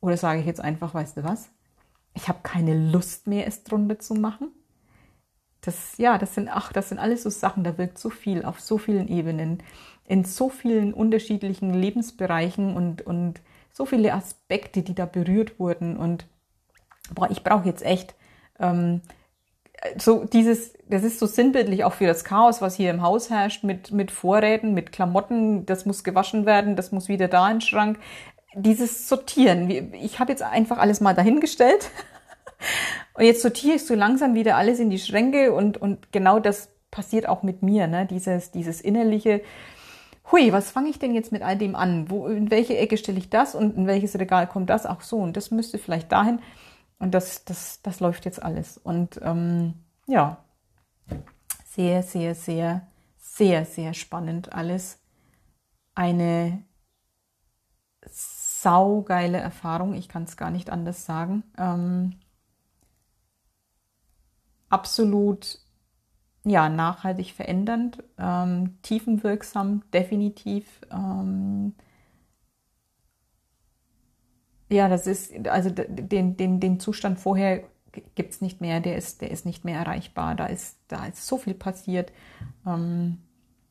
[0.00, 1.50] Oder sage ich jetzt einfach, weißt du was?
[2.14, 4.52] Ich habe keine Lust mehr, es drunter zu machen.
[5.62, 8.60] Das, ja, das sind, ach, das sind alles so Sachen, da wirkt so viel auf
[8.60, 9.62] so vielen Ebenen,
[10.06, 13.40] in so vielen unterschiedlichen Lebensbereichen und, und
[13.72, 15.96] so viele Aspekte, die da berührt wurden.
[15.96, 16.26] Und
[17.14, 18.14] boah, ich brauche jetzt echt
[18.58, 19.02] ähm,
[19.98, 23.64] so dieses, das ist so sinnbildlich auch für das Chaos, was hier im Haus herrscht,
[23.64, 27.60] mit, mit Vorräten, mit Klamotten, das muss gewaschen werden, das muss wieder da in den
[27.62, 27.98] Schrank.
[28.54, 29.70] Dieses Sortieren.
[29.94, 31.90] Ich habe jetzt einfach alles mal dahingestellt
[33.14, 36.70] Und jetzt sortiere ich so langsam wieder alles in die Schränke und, und genau das
[36.90, 38.06] passiert auch mit mir, ne?
[38.06, 39.42] Dieses, dieses innerliche,
[40.30, 42.10] hui, was fange ich denn jetzt mit all dem an?
[42.10, 44.86] Wo, in welche Ecke stelle ich das und in welches Regal kommt das?
[44.86, 46.40] Ach so, und das müsste vielleicht dahin.
[46.98, 48.78] Und das, das, das läuft jetzt alles.
[48.78, 49.74] Und ähm,
[50.06, 50.44] ja,
[51.66, 52.86] sehr, sehr, sehr,
[53.18, 55.00] sehr, sehr spannend alles.
[55.94, 56.62] Eine
[58.08, 61.42] saugeile Erfahrung, ich kann es gar nicht anders sagen.
[61.58, 62.20] Ähm,
[64.72, 65.58] absolut
[66.44, 70.80] ja, nachhaltig verändernd, ähm, tiefenwirksam, definitiv.
[70.90, 71.74] Ähm,
[74.68, 77.62] ja, das ist, also den, den, den Zustand vorher
[78.14, 80.34] gibt es nicht mehr, der ist, der ist nicht mehr erreichbar.
[80.34, 82.10] Da ist, da ist so viel passiert.
[82.66, 83.18] Ähm,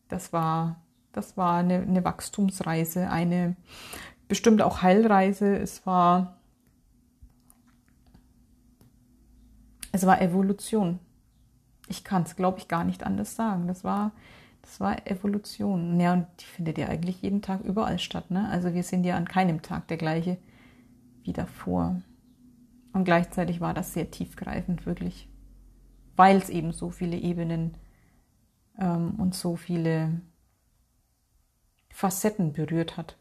[0.08, 0.82] das war,
[1.12, 3.56] das war eine, eine Wachstumsreise, eine
[4.28, 5.58] bestimmt auch Heilreise.
[5.58, 6.41] Es war
[9.92, 11.00] Es war Evolution.
[11.88, 13.68] Ich kann es, glaube ich, gar nicht anders sagen.
[13.68, 14.12] Das war,
[14.62, 16.00] das war Evolution.
[16.00, 18.32] Ja, und die findet ja eigentlich jeden Tag überall statt.
[18.32, 18.48] Ne?
[18.50, 20.38] Also wir sind ja an keinem Tag der gleiche
[21.24, 22.02] wie davor.
[22.94, 25.30] Und gleichzeitig war das sehr tiefgreifend, wirklich,
[26.16, 27.78] weil es eben so viele Ebenen
[28.78, 30.22] ähm, und so viele
[31.89, 33.18] Facetten berührt hat.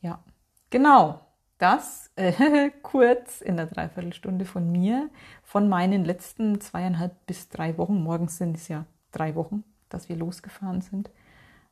[0.00, 0.24] Ja,
[0.70, 1.20] genau.
[1.62, 5.08] Das äh, kurz in der Dreiviertelstunde von mir,
[5.44, 8.02] von meinen letzten zweieinhalb bis drei Wochen.
[8.02, 11.12] Morgens sind es ja drei Wochen, dass wir losgefahren sind.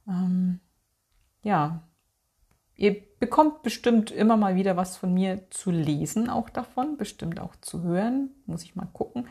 [0.06, 0.60] Ähm,
[1.42, 1.82] ja,
[2.76, 7.56] ihr bekommt bestimmt immer mal wieder was von mir zu lesen, auch davon, bestimmt auch
[7.56, 8.30] zu hören.
[8.46, 9.26] Muss ich mal gucken,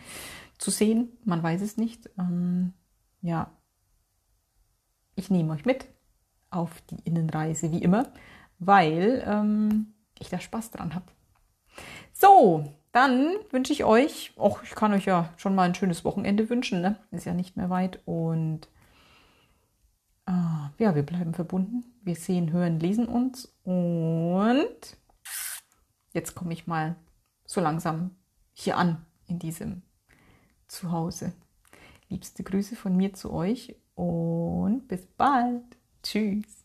[0.58, 2.10] zu sehen, man weiß es nicht.
[2.20, 2.74] Ähm,
[3.22, 3.50] ja,
[5.16, 5.86] ich nehme euch mit
[6.50, 8.12] auf die Innenreise, wie immer,
[8.60, 11.06] weil ähm, ich da Spaß dran habe.
[12.14, 16.50] So, dann wünsche ich euch, auch ich kann euch ja schon mal ein schönes Wochenende
[16.50, 16.98] wünschen, ne?
[17.12, 18.68] ist ja nicht mehr weit und
[20.26, 21.86] äh, ja, wir bleiben verbunden.
[22.04, 24.98] Wir sehen, hören, lesen uns und
[26.14, 26.96] jetzt komme ich mal
[27.46, 28.12] so langsam
[28.54, 29.84] hier an in diesem
[30.68, 31.34] Zuhause.
[32.10, 35.64] Liebste Grüße von mir zu euch und bis bald.
[36.02, 36.59] Tschüss.